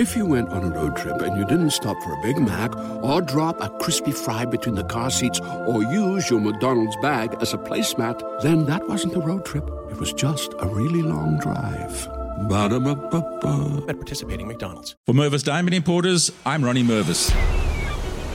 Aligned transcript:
If 0.00 0.16
you 0.16 0.24
went 0.24 0.48
on 0.48 0.64
a 0.64 0.70
road 0.70 0.96
trip 0.96 1.20
and 1.20 1.36
you 1.36 1.44
didn't 1.44 1.72
stop 1.72 1.94
for 2.02 2.14
a 2.14 2.22
Big 2.22 2.38
Mac 2.38 2.74
or 3.04 3.20
drop 3.20 3.60
a 3.60 3.68
crispy 3.68 4.12
fry 4.12 4.46
between 4.46 4.74
the 4.74 4.84
car 4.84 5.10
seats 5.10 5.38
or 5.40 5.82
use 5.82 6.30
your 6.30 6.40
McDonald's 6.40 6.96
bag 7.02 7.36
as 7.42 7.52
a 7.52 7.58
placemat, 7.58 8.40
then 8.40 8.64
that 8.64 8.88
wasn't 8.88 9.14
a 9.14 9.20
road 9.20 9.44
trip. 9.44 9.68
It 9.90 9.98
was 9.98 10.14
just 10.14 10.54
a 10.58 10.66
really 10.66 11.02
long 11.02 11.38
drive. 11.38 12.08
Ba-da-ba-ba-ba. 12.48 13.84
At 13.90 13.96
participating 13.96 14.48
McDonald's. 14.48 14.96
For 15.04 15.12
Mervis 15.12 15.44
Diamond 15.44 15.74
Importers, 15.74 16.32
I'm 16.46 16.64
Ronnie 16.64 16.82
Mervis. 16.82 17.30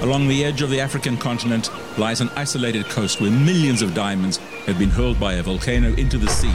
Along 0.04 0.28
the 0.28 0.46
edge 0.46 0.62
of 0.62 0.70
the 0.70 0.80
African 0.80 1.18
continent 1.18 1.72
lies 1.98 2.22
an 2.22 2.30
isolated 2.36 2.86
coast 2.90 3.20
where 3.20 3.32
millions 3.32 3.82
of 3.82 3.96
diamonds 3.96 4.38
have 4.68 4.78
been 4.78 4.92
hurled 4.92 5.20
by 5.20 5.34
a 5.34 5.42
volcano 5.42 5.96
into 5.96 6.20
the 6.20 6.28
sea. 6.28 6.54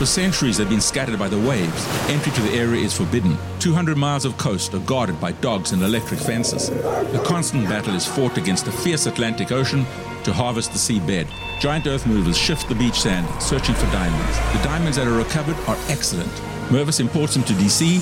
For 0.00 0.06
centuries, 0.06 0.56
they've 0.56 0.66
been 0.66 0.80
scattered 0.80 1.18
by 1.18 1.28
the 1.28 1.38
waves. 1.38 1.86
Entry 2.08 2.32
to 2.32 2.40
the 2.40 2.54
area 2.54 2.82
is 2.82 2.96
forbidden. 2.96 3.36
200 3.58 3.98
miles 3.98 4.24
of 4.24 4.38
coast 4.38 4.72
are 4.72 4.78
guarded 4.78 5.20
by 5.20 5.32
dogs 5.32 5.72
and 5.72 5.82
electric 5.82 6.18
fences. 6.18 6.70
A 6.70 7.22
constant 7.22 7.68
battle 7.68 7.94
is 7.94 8.06
fought 8.06 8.38
against 8.38 8.64
the 8.64 8.72
fierce 8.72 9.04
Atlantic 9.04 9.52
Ocean 9.52 9.84
to 10.24 10.32
harvest 10.32 10.72
the 10.72 10.78
seabed. 10.78 11.28
Giant 11.60 11.86
earth 11.86 12.06
movers 12.06 12.38
shift 12.38 12.66
the 12.70 12.74
beach 12.74 12.98
sand, 12.98 13.28
searching 13.42 13.74
for 13.74 13.84
diamonds. 13.92 14.38
The 14.56 14.64
diamonds 14.64 14.96
that 14.96 15.06
are 15.06 15.12
recovered 15.12 15.56
are 15.68 15.76
excellent. 15.90 16.32
Mervis 16.70 16.98
imports 16.98 17.34
them 17.34 17.42
to 17.42 17.52
DC, 17.52 17.96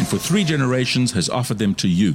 and 0.00 0.08
for 0.08 0.18
three 0.18 0.42
generations 0.42 1.12
has 1.12 1.30
offered 1.30 1.58
them 1.58 1.76
to 1.76 1.86
you. 1.86 2.14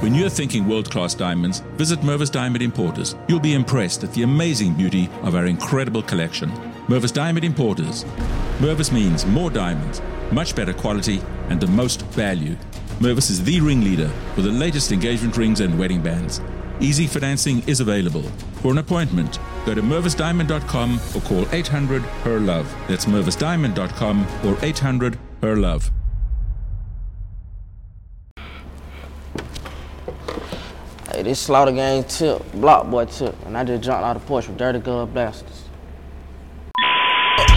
When 0.00 0.16
you're 0.16 0.30
thinking 0.30 0.66
world 0.66 0.90
class 0.90 1.14
diamonds, 1.14 1.60
visit 1.76 2.00
Mervis 2.00 2.32
Diamond 2.32 2.64
Importers. 2.64 3.14
You'll 3.28 3.38
be 3.38 3.54
impressed 3.54 4.02
at 4.02 4.12
the 4.14 4.24
amazing 4.24 4.74
beauty 4.74 5.08
of 5.22 5.36
our 5.36 5.46
incredible 5.46 6.02
collection. 6.02 6.50
Mervis 6.88 7.12
Diamond 7.12 7.44
Importers. 7.44 8.04
Mervis 8.58 8.92
means 8.92 9.24
more 9.24 9.50
diamonds, 9.50 10.02
much 10.32 10.56
better 10.56 10.72
quality, 10.72 11.22
and 11.48 11.60
the 11.60 11.66
most 11.68 12.02
value. 12.06 12.56
Mervis 12.98 13.30
is 13.30 13.42
the 13.44 13.60
ringleader 13.60 14.08
for 14.34 14.42
the 14.42 14.50
latest 14.50 14.90
engagement 14.90 15.36
rings 15.36 15.60
and 15.60 15.78
wedding 15.78 16.02
bands. 16.02 16.40
Easy 16.80 17.06
financing 17.06 17.62
is 17.68 17.78
available. 17.78 18.22
For 18.62 18.72
an 18.72 18.78
appointment, 18.78 19.38
go 19.64 19.74
to 19.74 19.82
mervisdiamond.com 19.82 21.00
or 21.14 21.20
call 21.20 21.46
800 21.52 22.02
HER 22.02 22.40
LOVE. 22.40 22.74
That's 22.88 23.04
mervisdiamond.com 23.04 24.26
or 24.44 24.58
800 24.60 25.18
HER 25.40 25.56
LOVE. 25.56 25.90
Hey, 31.12 31.22
this 31.22 31.38
slaughter 31.38 31.70
gang 31.70 32.02
tip, 32.04 32.42
block 32.52 32.90
boy 32.90 33.04
tip, 33.04 33.36
and 33.46 33.56
I 33.56 33.62
just 33.62 33.84
jumped 33.84 34.04
out 34.04 34.16
of 34.16 34.22
the 34.22 34.28
porch 34.28 34.48
with 34.48 34.56
dirty 34.56 34.80
glove 34.80 35.14
blasters. 35.14 35.61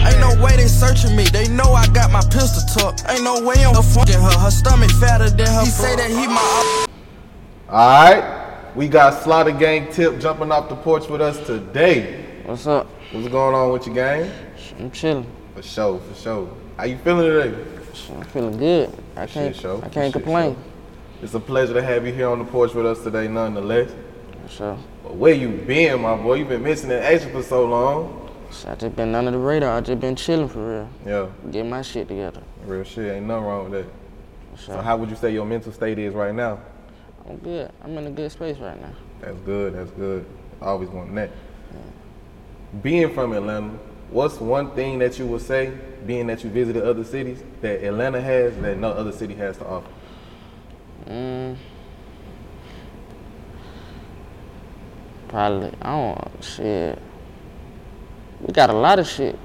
Ain't 0.06 0.20
no 0.20 0.42
way 0.42 0.56
they 0.56 0.66
searching 0.68 1.16
me. 1.16 1.24
They 1.24 1.48
know 1.48 1.72
I 1.72 1.86
got 1.88 2.10
my 2.12 2.20
pistol 2.30 2.62
tucked. 2.74 3.04
Ain't 3.08 3.24
no 3.24 3.40
way 3.42 3.56
I'm 3.64 3.74
fucking 3.82 4.14
her. 4.14 4.38
Her 4.38 4.50
stomach 4.50 4.90
fatter 4.92 5.30
than 5.30 5.46
her. 5.46 5.60
He 5.62 5.66
say 5.70 5.96
that 5.96 6.10
he 6.10 6.26
my. 6.26 6.86
Alright, 7.68 8.76
we 8.76 8.86
got 8.88 9.22
Slaughter 9.22 9.50
Gang 9.50 9.90
Tip 9.92 10.20
jumping 10.20 10.52
off 10.52 10.68
the 10.68 10.76
porch 10.76 11.08
with 11.08 11.20
us 11.20 11.44
today. 11.46 12.24
What's 12.44 12.66
up? 12.66 12.86
What's 13.12 13.26
going 13.28 13.54
on 13.54 13.72
with 13.72 13.86
your 13.86 13.94
gang? 13.96 14.30
I'm 14.78 14.90
chilling. 14.92 15.26
For 15.54 15.62
sure, 15.62 15.98
for 15.98 16.14
sure. 16.14 16.48
How 16.76 16.84
you 16.84 16.98
feeling 16.98 17.28
today? 17.28 17.64
I'm 18.14 18.22
feeling 18.24 18.56
good. 18.58 18.92
I 19.16 19.26
Shit, 19.26 19.32
can't. 19.34 19.56
show. 19.56 19.78
I 19.78 19.88
can't 19.88 20.12
Shit, 20.12 20.22
complain. 20.22 20.54
show. 20.54 20.60
It's 21.22 21.34
a 21.34 21.40
pleasure 21.40 21.72
to 21.74 21.82
have 21.82 22.06
you 22.06 22.12
here 22.12 22.28
on 22.28 22.38
the 22.38 22.44
porch 22.44 22.74
with 22.74 22.86
us 22.86 23.02
today, 23.02 23.26
nonetheless. 23.26 23.90
So, 24.48 24.78
But 25.02 25.16
where 25.16 25.32
you 25.34 25.48
been, 25.48 26.02
my 26.02 26.14
boy? 26.16 26.34
You 26.34 26.44
been 26.44 26.62
missing 26.62 26.90
in 26.90 26.98
action 27.02 27.32
for 27.32 27.42
so 27.42 27.64
long. 27.64 28.25
So 28.50 28.70
I 28.70 28.74
just 28.74 28.96
been 28.96 29.14
under 29.14 29.30
the 29.30 29.38
radar. 29.38 29.76
I 29.76 29.80
just 29.80 30.00
been 30.00 30.16
chilling 30.16 30.48
for 30.48 30.66
real. 30.68 30.88
Yeah, 31.04 31.50
Get 31.50 31.66
my 31.66 31.82
shit 31.82 32.08
together. 32.08 32.42
real 32.64 32.84
shit. 32.84 33.12
Ain't 33.16 33.26
nothing 33.26 33.44
wrong 33.44 33.70
with 33.70 33.84
that. 33.84 33.92
So, 34.58 34.72
So 34.72 34.80
how 34.80 34.96
would 34.96 35.10
you 35.10 35.16
say 35.16 35.32
your 35.32 35.44
mental 35.44 35.72
state 35.72 35.98
is 35.98 36.14
right 36.14 36.34
now? 36.34 36.58
I'm 37.28 37.36
good. 37.38 37.70
I'm 37.82 37.96
in 37.98 38.06
a 38.06 38.10
good 38.10 38.30
space 38.32 38.56
right 38.58 38.80
now. 38.80 38.92
That's 39.20 39.38
good. 39.40 39.74
That's 39.74 39.90
good. 39.92 40.24
Always 40.62 40.88
want 40.88 41.14
that. 41.16 41.30
Being 42.82 43.12
from 43.14 43.32
Atlanta, 43.32 43.78
what's 44.10 44.40
one 44.40 44.70
thing 44.72 44.98
that 45.00 45.18
you 45.18 45.26
would 45.26 45.42
say, 45.42 45.72
being 46.06 46.26
that 46.28 46.44
you 46.44 46.50
visited 46.50 46.82
other 46.82 47.04
cities, 47.04 47.42
that 47.62 47.82
Atlanta 47.82 48.20
has 48.20 48.56
that 48.58 48.78
no 48.78 48.90
other 48.90 49.12
city 49.12 49.34
has 49.34 49.56
to 49.58 49.66
offer? 49.66 49.88
Mm. 51.08 51.56
Probably. 55.28 55.72
I 55.82 55.90
don't. 55.90 56.44
Shit. 56.44 56.98
We 58.46 58.52
got 58.52 58.70
a 58.70 58.74
lot 58.74 58.98
of 58.98 59.08
shit. 59.08 59.36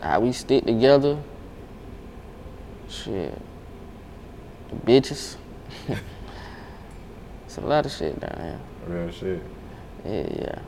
How 0.00 0.20
we 0.20 0.32
stick 0.32 0.66
together. 0.66 1.18
Shit. 2.88 3.40
The 4.68 4.76
bitches. 4.76 5.36
it's 7.46 7.56
a 7.56 7.60
lot 7.62 7.86
of 7.86 7.92
shit 7.92 8.20
down 8.20 8.36
here. 8.38 8.60
Real 8.86 9.10
shit. 9.10 9.42
Yeah, 10.04 10.26
yeah. 10.30 10.58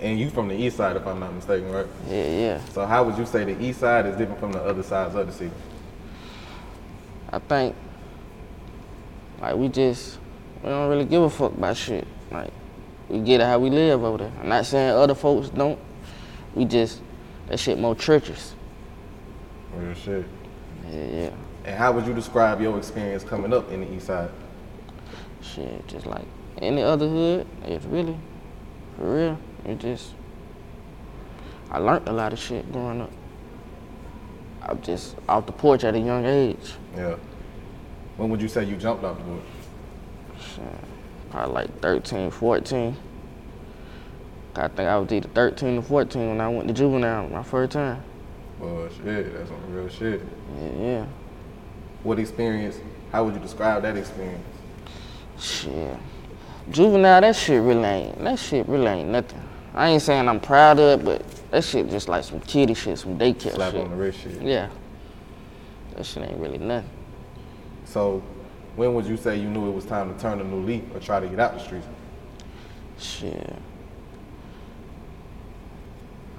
And 0.00 0.18
you 0.18 0.30
from 0.30 0.48
the 0.48 0.54
east 0.54 0.76
side, 0.76 0.96
if 0.96 1.06
I'm 1.06 1.20
not 1.20 1.34
mistaken, 1.34 1.70
right? 1.70 1.86
Yeah, 2.08 2.30
yeah. 2.30 2.64
So 2.66 2.86
how 2.86 3.04
would 3.04 3.18
you 3.18 3.26
say 3.26 3.44
the 3.44 3.62
east 3.62 3.80
side 3.80 4.06
is 4.06 4.16
different 4.16 4.40
from 4.40 4.52
the 4.52 4.62
other 4.62 4.82
sides 4.82 5.14
of 5.14 5.26
the 5.26 5.32
city? 5.32 5.52
I 7.30 7.38
think 7.40 7.76
like 9.40 9.56
we 9.56 9.68
just 9.68 10.18
we 10.62 10.70
don't 10.70 10.88
really 10.88 11.04
give 11.04 11.22
a 11.22 11.28
fuck 11.30 11.52
about 11.52 11.76
shit. 11.76 12.06
Like 12.30 12.52
we 13.08 13.20
get 13.20 13.40
it 13.40 13.44
how 13.44 13.58
we 13.58 13.70
live 13.70 14.02
over 14.02 14.18
there. 14.18 14.32
I'm 14.40 14.48
not 14.48 14.64
saying 14.66 14.90
other 14.90 15.14
folks 15.14 15.50
don't. 15.50 15.78
We 16.54 16.64
just 16.64 17.00
that 17.48 17.58
shit 17.58 17.78
more 17.78 17.94
churches. 17.94 18.54
Real 19.74 19.94
shit. 19.94 20.26
Yeah, 20.90 21.04
yeah. 21.04 21.30
And 21.64 21.76
how 21.76 21.92
would 21.92 22.06
you 22.06 22.14
describe 22.14 22.60
your 22.60 22.76
experience 22.78 23.24
coming 23.24 23.52
up 23.52 23.70
in 23.70 23.80
the 23.80 23.92
east 23.92 24.06
side? 24.06 24.30
Shit, 25.42 25.86
just 25.86 26.06
like 26.06 26.26
any 26.58 26.82
other 26.82 27.08
hood, 27.08 27.46
it's 27.64 27.84
really 27.84 28.18
for 28.96 29.14
real. 29.14 29.38
It 29.64 29.78
just 29.78 30.12
I 31.70 31.78
learned 31.78 32.08
a 32.08 32.12
lot 32.12 32.32
of 32.32 32.38
shit 32.38 32.70
growing 32.72 33.02
up. 33.02 33.12
I'm 34.62 34.80
just 34.82 35.16
off 35.28 35.46
the 35.46 35.52
porch 35.52 35.84
at 35.84 35.94
a 35.94 35.98
young 35.98 36.24
age. 36.24 36.74
Yeah. 36.96 37.16
When 38.16 38.30
would 38.30 38.40
you 38.42 38.48
say 38.48 38.64
you 38.64 38.76
jumped 38.76 39.04
off 39.04 39.18
the 39.18 39.24
board? 39.24 39.42
Shit, 40.40 40.64
probably 41.30 41.54
like 41.54 41.80
13, 41.80 42.30
14. 42.30 42.96
I 44.54 44.68
think 44.68 44.88
I 44.88 44.96
was 44.98 45.12
either 45.12 45.28
13 45.28 45.78
or 45.78 45.82
14 45.82 46.28
when 46.28 46.40
I 46.40 46.48
went 46.48 46.68
to 46.68 46.74
juvenile 46.74 47.28
my 47.28 47.42
first 47.42 47.72
time. 47.72 48.02
Well, 48.58 48.88
shit, 48.88 49.32
that's 49.34 49.50
some 49.50 49.74
real 49.74 49.88
shit. 49.88 50.20
Yeah, 50.60 50.70
yeah. 50.80 51.06
What 52.02 52.18
experience? 52.18 52.80
How 53.12 53.24
would 53.24 53.34
you 53.34 53.40
describe 53.40 53.82
that 53.82 53.96
experience? 53.96 54.44
Shit. 55.38 55.96
Juvenile, 56.70 57.20
that 57.20 57.36
shit 57.36 57.62
really 57.62 57.84
ain't, 57.84 58.18
that 58.24 58.38
shit 58.38 58.68
really 58.68 58.86
ain't 58.86 59.08
nothing. 59.08 59.42
I 59.74 59.90
ain't 59.90 60.02
saying 60.02 60.28
I'm 60.28 60.40
proud 60.40 60.78
of 60.78 61.00
it, 61.00 61.04
but 61.04 61.50
that 61.50 61.64
shit 61.64 61.88
just 61.88 62.08
like 62.08 62.24
some 62.24 62.40
kiddie 62.40 62.74
shit, 62.74 62.98
some 62.98 63.18
daycare 63.18 63.54
Slap 63.54 63.72
shit. 63.72 63.80
Slap 63.80 63.84
on 63.84 63.90
the 63.90 63.96
wrist 63.96 64.20
shit. 64.20 64.42
Yeah. 64.42 64.68
That 65.94 66.04
shit 66.04 66.28
ain't 66.28 66.38
really 66.38 66.58
nothing. 66.58 66.90
So, 67.84 68.22
when 68.76 68.92
would 68.94 69.06
you 69.06 69.16
say 69.16 69.36
you 69.36 69.48
knew 69.48 69.68
it 69.68 69.72
was 69.72 69.84
time 69.84 70.12
to 70.14 70.20
turn 70.20 70.40
a 70.40 70.44
new 70.44 70.60
leaf 70.60 70.82
or 70.94 71.00
try 71.00 71.20
to 71.20 71.26
get 71.26 71.40
out 71.40 71.54
the 71.54 71.60
streets? 71.60 71.86
Shit. 72.98 73.56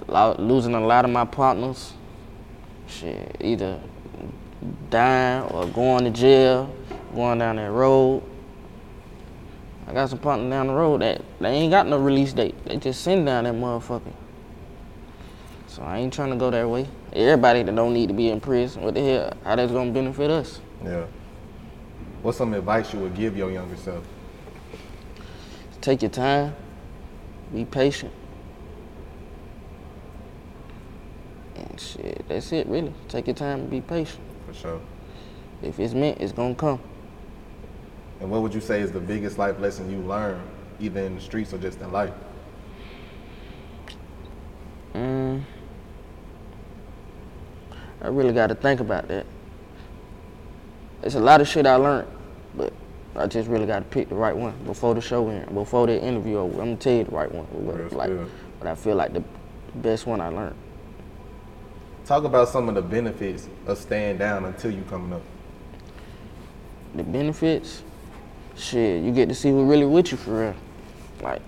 Lo- 0.07 0.35
losing 0.39 0.73
a 0.73 0.85
lot 0.85 1.05
of 1.05 1.11
my 1.11 1.25
partners. 1.25 1.93
Shit, 2.87 3.37
either 3.39 3.79
dying 4.89 5.43
or 5.51 5.65
going 5.67 6.03
to 6.05 6.09
jail, 6.09 6.73
going 7.13 7.39
down 7.39 7.57
that 7.57 7.71
road. 7.71 8.23
I 9.87 9.93
got 9.93 10.09
some 10.09 10.19
partners 10.19 10.49
down 10.49 10.67
the 10.67 10.73
road 10.73 11.01
that 11.01 11.21
they 11.39 11.49
ain't 11.49 11.71
got 11.71 11.87
no 11.87 11.97
release 11.97 12.33
date. 12.33 12.55
They 12.65 12.77
just 12.77 13.01
sitting 13.01 13.25
down 13.25 13.45
that 13.45 13.55
motherfucker. 13.55 14.13
So 15.67 15.81
I 15.83 15.99
ain't 15.99 16.13
trying 16.13 16.29
to 16.31 16.35
go 16.35 16.49
that 16.51 16.67
way. 16.67 16.87
Everybody 17.13 17.63
that 17.63 17.75
don't 17.75 17.93
need 17.93 18.07
to 18.07 18.13
be 18.13 18.29
in 18.29 18.39
prison, 18.39 18.83
what 18.83 18.93
the 18.93 19.01
hell? 19.01 19.33
How 19.43 19.55
that's 19.55 19.71
gonna 19.71 19.91
benefit 19.91 20.29
us? 20.29 20.61
Yeah. 20.83 21.05
What's 22.21 22.37
some 22.37 22.53
advice 22.53 22.93
you 22.93 22.99
would 22.99 23.15
give 23.15 23.37
your 23.37 23.51
younger 23.51 23.77
self? 23.77 24.03
Take 25.81 26.01
your 26.01 26.11
time. 26.11 26.55
Be 27.53 27.65
patient. 27.65 28.11
And 31.55 31.68
shit, 31.79 32.25
that's 32.27 32.51
it 32.51 32.67
really. 32.67 32.93
Take 33.07 33.27
your 33.27 33.35
time 33.35 33.61
and 33.61 33.69
be 33.69 33.81
patient. 33.81 34.19
For 34.47 34.53
sure. 34.53 34.81
If 35.61 35.79
it's 35.79 35.93
meant, 35.93 36.19
it's 36.19 36.31
gonna 36.31 36.55
come. 36.55 36.79
And 38.19 38.29
what 38.29 38.41
would 38.41 38.53
you 38.53 38.61
say 38.61 38.81
is 38.81 38.91
the 38.91 38.99
biggest 38.99 39.37
life 39.37 39.59
lesson 39.59 39.89
you 39.89 39.99
learned, 39.99 40.41
either 40.79 41.01
in 41.01 41.15
the 41.15 41.21
streets 41.21 41.53
or 41.53 41.57
just 41.57 41.79
in 41.79 41.91
life? 41.91 42.13
Mm. 44.93 45.43
I 48.01 48.07
really 48.07 48.33
got 48.33 48.47
to 48.47 48.55
think 48.55 48.79
about 48.79 49.07
that. 49.09 49.25
It's 51.03 51.15
a 51.15 51.19
lot 51.19 51.41
of 51.41 51.47
shit 51.47 51.65
I 51.65 51.75
learned, 51.75 52.07
but 52.55 52.73
I 53.15 53.27
just 53.27 53.47
really 53.49 53.65
got 53.65 53.79
to 53.79 53.85
pick 53.85 54.09
the 54.09 54.15
right 54.15 54.35
one 54.35 54.53
before 54.65 54.95
the 54.95 55.01
show 55.01 55.29
end, 55.29 55.53
before 55.53 55.87
the 55.87 56.01
interview 56.01 56.37
over. 56.37 56.53
I'm 56.61 56.69
gonna 56.69 56.75
tell 56.77 56.93
you 56.93 57.03
the 57.05 57.11
right 57.11 57.31
one, 57.31 57.47
Real 57.53 57.89
like, 57.97 58.09
good. 58.09 58.29
but 58.59 58.67
I 58.67 58.75
feel 58.75 58.95
like 58.95 59.13
the 59.13 59.23
best 59.75 60.07
one 60.07 60.19
I 60.21 60.29
learned. 60.29 60.55
Talk 62.09 62.23
about 62.23 62.49
some 62.49 62.67
of 62.67 62.73
the 62.73 62.81
benefits 62.81 63.47
of 63.67 63.77
staying 63.77 64.17
down 64.17 64.43
until 64.45 64.71
you 64.71 64.81
coming 64.89 65.13
up. 65.13 65.21
The 66.95 67.03
benefits, 67.03 67.83
shit, 68.57 69.03
you 69.03 69.11
get 69.11 69.29
to 69.29 69.35
see 69.35 69.51
who 69.51 69.63
really 69.63 69.85
with 69.85 70.09
you 70.09 70.17
for 70.17 70.39
real. 70.39 70.55
Like, 71.21 71.43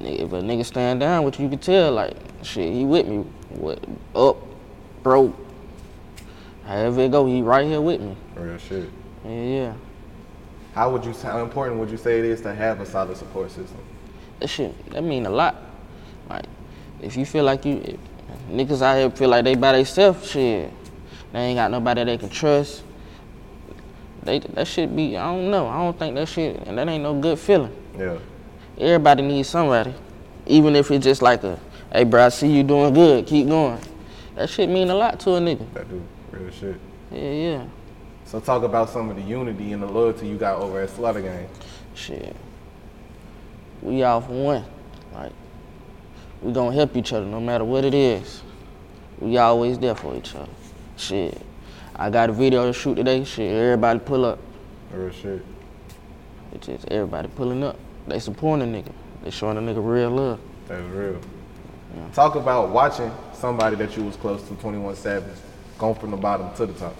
nigga, 0.00 0.20
if 0.20 0.32
a 0.32 0.40
nigga 0.40 0.64
stand 0.64 1.00
down 1.00 1.24
with 1.24 1.38
you, 1.38 1.44
you 1.44 1.50
can 1.50 1.58
tell, 1.58 1.92
like, 1.92 2.16
shit, 2.42 2.72
he 2.72 2.86
with 2.86 3.06
me. 3.06 3.18
What, 3.50 3.78
up, 4.14 4.38
broke, 5.02 5.36
however 6.64 7.02
it 7.02 7.10
go, 7.10 7.26
he 7.26 7.42
right 7.42 7.66
here 7.66 7.82
with 7.82 8.00
me. 8.00 8.16
Real 8.36 8.56
shit. 8.56 8.88
Yeah, 9.22 9.42
yeah. 9.42 9.74
How 10.72 10.90
would 10.90 11.04
you? 11.04 11.12
How 11.12 11.42
important 11.42 11.78
would 11.78 11.90
you 11.90 11.98
say 11.98 12.20
it 12.20 12.24
is 12.24 12.40
to 12.40 12.54
have 12.54 12.80
a 12.80 12.86
solid 12.86 13.18
support 13.18 13.50
system? 13.50 13.76
That 14.40 14.48
shit, 14.48 14.92
that 14.92 15.04
mean 15.04 15.26
a 15.26 15.30
lot. 15.30 15.56
Like, 16.30 16.46
if 17.02 17.18
you 17.18 17.26
feel 17.26 17.44
like 17.44 17.66
you, 17.66 17.98
niggas 18.48 18.82
out 18.82 18.96
here 18.96 19.10
feel 19.10 19.28
like 19.28 19.44
they 19.44 19.54
by 19.54 19.72
themselves, 19.72 20.30
shit, 20.30 20.72
they 21.32 21.38
ain't 21.38 21.56
got 21.56 21.70
nobody 21.70 22.04
they 22.04 22.18
can 22.18 22.28
trust. 22.28 22.82
They, 24.22 24.40
that 24.40 24.66
shit 24.66 24.94
be, 24.94 25.16
I 25.16 25.26
don't 25.26 25.50
know. 25.50 25.68
I 25.68 25.78
don't 25.78 25.98
think 25.98 26.14
that 26.16 26.28
shit, 26.28 26.56
and 26.66 26.76
that 26.76 26.88
ain't 26.88 27.02
no 27.02 27.18
good 27.18 27.38
feeling. 27.38 27.74
Yeah. 27.96 28.18
Everybody 28.78 29.22
needs 29.22 29.48
somebody. 29.48 29.94
Even 30.46 30.76
if 30.76 30.90
it's 30.90 31.04
just 31.04 31.22
like 31.22 31.44
a, 31.44 31.58
hey 31.92 32.04
bro, 32.04 32.26
I 32.26 32.28
see 32.28 32.48
you 32.48 32.62
doing 32.62 32.92
good, 32.94 33.26
keep 33.26 33.48
going. 33.48 33.80
That 34.34 34.48
shit 34.48 34.68
mean 34.68 34.88
a 34.90 34.94
lot 34.94 35.18
to 35.20 35.30
a 35.30 35.40
nigga. 35.40 35.72
That 35.74 35.88
do 35.88 36.02
real 36.30 36.50
shit. 36.50 36.78
Yeah, 37.10 37.30
yeah. 37.30 37.66
So 38.24 38.40
talk 38.40 38.62
about 38.62 38.90
some 38.90 39.08
of 39.10 39.16
the 39.16 39.22
unity 39.22 39.72
and 39.72 39.82
the 39.82 39.86
loyalty 39.86 40.28
you 40.28 40.36
got 40.36 40.60
over 40.60 40.80
at 40.82 40.90
Slaughter 40.90 41.22
Gang. 41.22 41.48
Shit. 41.94 42.36
We 43.82 44.02
all 44.02 44.20
for 44.20 44.32
one. 44.32 44.64
Like, 45.14 45.32
we 46.42 46.52
gonna 46.52 46.74
help 46.74 46.96
each 46.96 47.12
other 47.12 47.26
no 47.26 47.40
matter 47.40 47.64
what 47.64 47.84
it 47.84 47.94
is. 47.94 48.42
We 49.18 49.36
always 49.38 49.78
there 49.78 49.94
for 49.94 50.14
each 50.16 50.34
other. 50.34 50.48
Shit. 50.96 51.40
I 51.96 52.10
got 52.10 52.30
a 52.30 52.32
video 52.32 52.66
to 52.66 52.72
shoot 52.72 52.94
today. 52.94 53.24
Shit, 53.24 53.52
everybody 53.52 53.98
pull 53.98 54.24
up. 54.24 54.38
Real 54.92 55.10
shit. 55.10 55.44
It's 56.52 56.66
just 56.66 56.86
everybody 56.90 57.28
pulling 57.28 57.62
up. 57.64 57.76
They 58.06 58.18
supporting 58.20 58.72
a 58.74 58.78
nigga. 58.78 58.92
They 59.22 59.30
showing 59.30 59.56
a 59.58 59.60
nigga 59.60 59.84
real 59.84 60.10
love. 60.10 60.40
That's 60.68 60.82
real. 60.92 61.20
Talk 62.14 62.36
about 62.36 62.70
watching 62.70 63.10
somebody 63.34 63.76
that 63.76 63.96
you 63.96 64.04
was 64.04 64.16
close 64.16 64.42
to, 64.48 64.54
21 64.56 64.94
Savage, 64.94 65.36
going 65.78 65.94
from 65.96 66.10
the 66.12 66.16
bottom 66.16 66.52
to 66.54 66.66
the 66.66 66.72
top. 66.74 66.94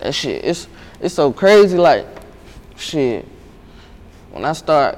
that 0.00 0.14
shit 0.14 0.44
it's 0.44 0.68
it's 1.00 1.14
so 1.14 1.32
crazy 1.32 1.76
like 1.76 2.06
shit 2.76 3.26
when 4.30 4.44
i 4.44 4.52
start 4.52 4.96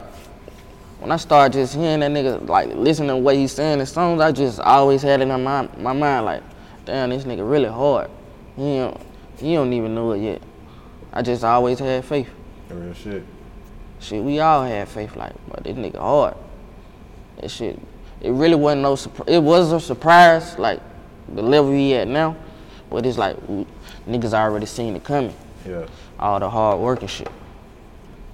when 1.00 1.10
i 1.12 1.16
start 1.16 1.52
just 1.52 1.74
hearing 1.74 2.00
that 2.00 2.10
nigga 2.10 2.46
like 2.48 2.68
listening 2.74 3.08
to 3.08 3.16
what 3.16 3.34
he's 3.34 3.52
saying 3.52 3.78
the 3.78 3.86
songs 3.86 4.20
i 4.20 4.30
just 4.30 4.60
always 4.60 5.02
had 5.02 5.20
it 5.20 5.28
in 5.28 5.42
my, 5.42 5.68
my 5.78 5.92
mind 5.92 6.24
like 6.24 6.42
damn 6.84 7.10
this 7.10 7.24
nigga 7.24 7.48
really 7.48 7.68
hard 7.68 8.10
he 8.56 8.76
don't, 8.78 9.00
he 9.38 9.54
don't 9.54 9.72
even 9.72 9.94
know 9.94 10.12
it 10.12 10.20
yet 10.20 10.42
i 11.12 11.22
just 11.22 11.42
always 11.44 11.78
had 11.78 12.04
faith 12.04 12.28
Real 12.68 12.94
shit. 12.94 13.22
shit 13.98 14.22
we 14.22 14.38
all 14.40 14.62
had 14.64 14.88
faith 14.88 15.16
like 15.16 15.32
but 15.48 15.64
this 15.64 15.76
nigga 15.76 15.98
hard 15.98 16.34
that 17.40 17.50
shit 17.50 17.78
it 18.20 18.30
really 18.30 18.54
wasn't 18.54 18.82
no 18.82 18.94
surprise 18.96 19.28
it 19.28 19.42
was 19.42 19.72
a 19.72 19.80
surprise 19.80 20.58
like 20.58 20.80
the 21.34 21.42
level 21.42 21.72
he 21.72 21.94
at 21.94 22.06
now 22.08 22.36
but 22.90 23.06
it's 23.06 23.16
like 23.18 23.36
we- 23.48 23.66
niggas 24.08 24.32
already 24.34 24.66
seen 24.66 24.96
it 24.96 25.04
coming 25.04 25.34
Yeah. 25.66 25.86
all 26.18 26.40
the 26.40 26.50
hard 26.50 26.80
work 26.80 27.00
and 27.02 27.10
shit. 27.10 27.28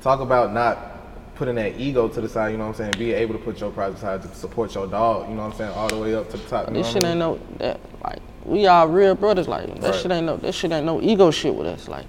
Talk 0.00 0.20
about 0.20 0.52
not 0.54 0.95
putting 1.36 1.54
that 1.56 1.78
ego 1.78 2.08
to 2.08 2.20
the 2.20 2.28
side, 2.28 2.50
you 2.50 2.56
know 2.58 2.64
what 2.64 2.80
I'm 2.80 2.92
saying? 2.92 2.94
Being 2.98 3.14
able 3.16 3.34
to 3.34 3.40
put 3.40 3.60
your 3.60 3.70
pride 3.70 3.92
aside 3.92 4.22
to 4.22 4.34
support 4.34 4.74
your 4.74 4.86
dog, 4.86 5.28
you 5.28 5.34
know 5.34 5.42
what 5.44 5.52
I'm 5.52 5.58
saying? 5.58 5.70
All 5.72 5.88
the 5.88 5.98
way 5.98 6.14
up 6.14 6.28
to 6.30 6.36
the 6.36 6.48
top. 6.48 6.72
This 6.72 6.86
shit 6.88 6.96
I 6.96 7.00
mean? 7.00 7.10
ain't 7.12 7.18
no 7.18 7.38
that 7.58 7.80
like 8.02 8.20
we 8.44 8.66
all 8.66 8.88
real 8.88 9.14
brothers. 9.14 9.46
Like 9.48 9.66
that 9.66 9.82
Right. 9.82 9.94
shit 9.94 10.10
ain't 10.10 10.26
no 10.26 10.36
that 10.38 10.52
shit 10.52 10.72
ain't 10.72 10.86
no 10.86 11.00
ego 11.00 11.30
shit 11.30 11.54
with 11.54 11.66
us. 11.66 11.88
Like 11.88 12.06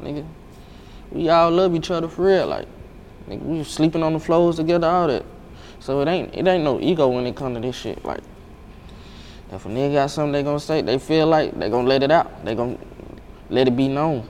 nigga, 0.00 0.24
we 1.10 1.28
all 1.28 1.50
love 1.50 1.74
each 1.74 1.90
other 1.90 2.08
for 2.08 2.26
real. 2.26 2.46
Like 2.46 2.66
nigga, 3.28 3.42
we 3.42 3.62
sleeping 3.64 4.02
on 4.02 4.12
the 4.12 4.20
floors 4.20 4.56
together, 4.56 4.86
all 4.86 5.08
that. 5.08 5.24
So 5.80 6.00
it 6.00 6.08
ain't 6.08 6.34
it 6.34 6.46
ain't 6.46 6.64
no 6.64 6.80
ego 6.80 7.08
when 7.08 7.26
it 7.26 7.34
come 7.36 7.54
to 7.54 7.60
this 7.60 7.76
shit. 7.76 8.04
Like 8.04 8.20
if 9.52 9.66
a 9.66 9.68
nigga 9.68 9.94
got 9.94 10.10
something 10.10 10.32
they 10.32 10.42
gonna 10.44 10.60
say, 10.60 10.80
they 10.82 10.98
feel 10.98 11.26
like 11.26 11.58
they 11.58 11.68
gonna 11.68 11.88
let 11.88 12.02
it 12.02 12.10
out. 12.10 12.44
They 12.44 12.54
gonna 12.54 12.78
let 13.48 13.66
it 13.66 13.76
be 13.76 13.88
known. 13.88 14.28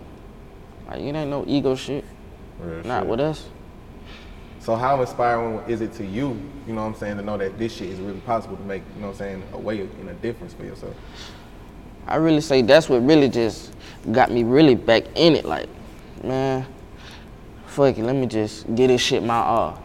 Like 0.89 1.01
it 1.01 1.15
ain't 1.15 1.31
no 1.31 1.45
ego 1.47 1.75
shit. 1.75 2.05
Real 2.59 2.83
Not 2.85 3.03
shit. 3.03 3.09
with 3.11 3.21
us. 3.21 3.47
So 4.61 4.77
how 4.77 5.01
inspiring 5.01 5.61
is 5.69 5.81
it 5.81 5.95
to 5.95 6.05
you, 6.05 6.39
you 6.67 6.75
know 6.75 6.83
what 6.83 6.89
I'm 6.89 6.95
saying, 6.95 7.17
to 7.17 7.23
know 7.23 7.39
that 7.39 7.59
this 7.59 7.75
shit 7.75 7.89
is 7.89 7.99
really 7.99 8.21
possible 8.21 8.57
to 8.57 8.63
make, 8.63 8.83
you 8.95 9.01
know 9.01 9.09
what 9.09 9.13
I'm 9.15 9.19
saying, 9.19 9.43
a 9.55 9.59
way 9.59 9.81
and 9.81 10.09
a 10.11 10.15
difference 10.15 10.53
for 10.53 10.65
yourself? 10.65 10.95
I 12.07 12.17
really 12.17 12.43
say 12.43 12.61
that's 12.61 12.89
what 12.89 12.99
really 12.99 13.29
just 13.29 13.73
got 14.13 14.31
me 14.31 14.45
really 14.45 14.75
back 14.75 15.05
in 15.15 15.35
it. 15.35 15.47
Like, 15.47 15.69
man, 16.23 16.67
fuck 17.67 17.97
it, 17.97 18.05
let 18.05 18.15
me 18.15 18.27
just 18.27 18.73
get 18.75 18.89
this 18.89 19.01
shit 19.01 19.23
my 19.23 19.37
all. 19.39 19.83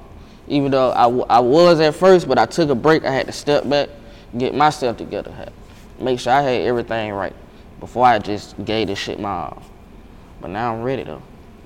Even 0.47 0.71
though 0.71 0.91
I, 0.91 1.03
w- 1.03 1.25
I 1.29 1.39
was 1.39 1.79
at 1.79 1.95
first, 1.95 2.27
but 2.27 2.37
I 2.37 2.45
took 2.45 2.69
a 2.69 2.75
break. 2.75 3.05
I 3.05 3.11
had 3.11 3.27
to 3.27 3.31
step 3.31 3.67
back, 3.69 3.89
get 4.37 4.53
myself 4.53 4.97
together, 4.97 5.31
had- 5.31 5.53
make 5.99 6.19
sure 6.19 6.33
I 6.33 6.41
had 6.41 6.61
everything 6.61 7.13
right 7.13 7.33
before 7.79 8.05
I 8.05 8.19
just 8.19 8.63
gave 8.65 8.87
this 8.87 8.99
shit 8.99 9.19
my 9.21 9.29
all. 9.29 9.63
But 10.41 10.49
now 10.49 10.73
I'm 10.75 10.83
ready 10.83 11.03
though. 11.03 11.21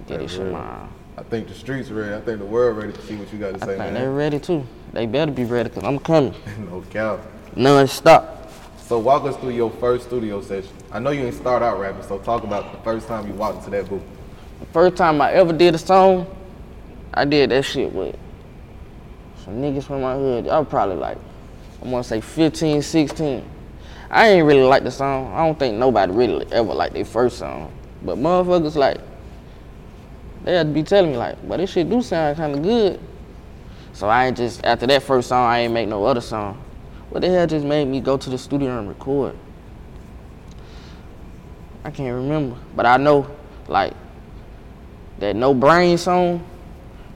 Get 0.08 0.20
this 0.20 0.32
That's 0.32 0.44
shit 0.44 0.52
my 0.54 0.60
all. 0.60 0.90
I 1.20 1.24
think 1.24 1.50
the 1.50 1.54
streets 1.54 1.90
ready. 1.90 2.16
I 2.16 2.22
think 2.22 2.40
the 2.40 2.46
world 2.46 2.78
ready 2.78 2.94
to 2.94 3.02
see 3.02 3.18
what 3.18 3.32
you 3.34 3.40
got 3.40 3.56
to 3.60 3.64
I 3.64 3.68
say, 3.68 3.78
think 3.78 3.94
they're 3.94 4.10
ready 4.10 4.40
too. 4.40 4.66
They 4.94 5.06
better 5.06 5.34
be 5.34 5.44
ready 5.44 5.68
because 5.68 5.84
I'm 5.84 6.00
coming. 6.00 6.34
no 6.60 6.80
cap. 6.90 7.20
Non-stop. 7.58 8.50
So 8.78 9.00
walk 9.00 9.26
us 9.26 9.36
through 9.36 9.50
your 9.50 9.70
first 9.70 10.08
studio 10.08 10.42
session. 10.42 10.72
I 10.94 11.00
know 11.00 11.10
you 11.10 11.24
didn't 11.24 11.36
start 11.36 11.62
out 11.62 11.78
rapping, 11.78 12.04
so 12.04 12.20
talk 12.20 12.46
about 12.46 12.72
the 12.72 12.78
first 12.84 13.10
time 13.10 13.28
you 13.28 13.34
walked 13.34 13.58
into 13.58 13.70
that 13.72 13.90
booth. 13.90 14.02
The 14.62 14.66
First 14.68 14.96
time 14.96 15.20
I 15.20 15.34
ever 15.34 15.52
did 15.52 15.76
a 15.76 15.78
song, 15.78 16.26
I 17.14 17.26
did 17.26 17.52
that 17.52 17.64
shit 17.66 17.92
with 17.92 18.16
some 19.44 19.56
niggas 19.56 19.84
from 19.84 20.02
my 20.02 20.16
hood. 20.16 20.48
I 20.48 20.58
was 20.60 20.70
probably 20.70 20.96
like, 20.96 21.18
I'm 21.82 21.92
gonna 21.92 22.02
say 22.02 22.22
15, 22.22 22.82
16. 22.82 23.44
I 24.10 24.28
ain't 24.30 24.48
really 24.48 24.64
like 24.64 24.86
the 24.86 24.92
song. 24.92 25.34
I 25.34 25.46
don't 25.46 25.60
think 25.60 25.76
nobody 25.76 26.14
really 26.14 26.46
ever 26.54 26.74
liked 26.74 26.94
their 26.94 27.04
first 27.04 27.40
song. 27.40 27.74
But 28.04 28.18
motherfuckers 28.18 28.76
like, 28.76 29.00
they 30.50 30.56
had 30.56 30.68
to 30.68 30.74
be 30.74 30.82
telling 30.82 31.12
me 31.12 31.18
like, 31.18 31.38
but 31.48 31.58
this 31.58 31.70
shit 31.70 31.88
do 31.90 32.02
sound 32.02 32.36
kinda 32.36 32.60
good. 32.60 33.00
So 33.94 34.08
I 34.08 34.28
ain't 34.28 34.38
just, 34.38 34.66
after 34.66 34.88
that 34.88 35.04
first 35.04 35.30
song, 35.30 35.46
I 35.46 35.60
ain't 35.60 35.74
make 35.74 35.88
no 35.88 36.04
other 36.06 36.22
song. 36.22 36.60
What 37.12 37.22
the 37.22 37.30
hell 37.30 37.46
just 37.46 37.66
made 37.66 37.86
me 37.86 38.02
go 38.02 38.18
to 38.18 38.30
the 38.30 38.38
studio 38.38 38.80
and 38.80 38.88
record? 38.88 39.36
I 41.84 41.92
can't 41.92 42.16
remember. 42.16 42.56
But 42.76 42.88
I 42.88 42.98
know, 42.98 43.30
like, 43.68 43.94
that 45.20 45.36
no 45.36 45.54
brain 45.54 45.98
song, 45.98 46.44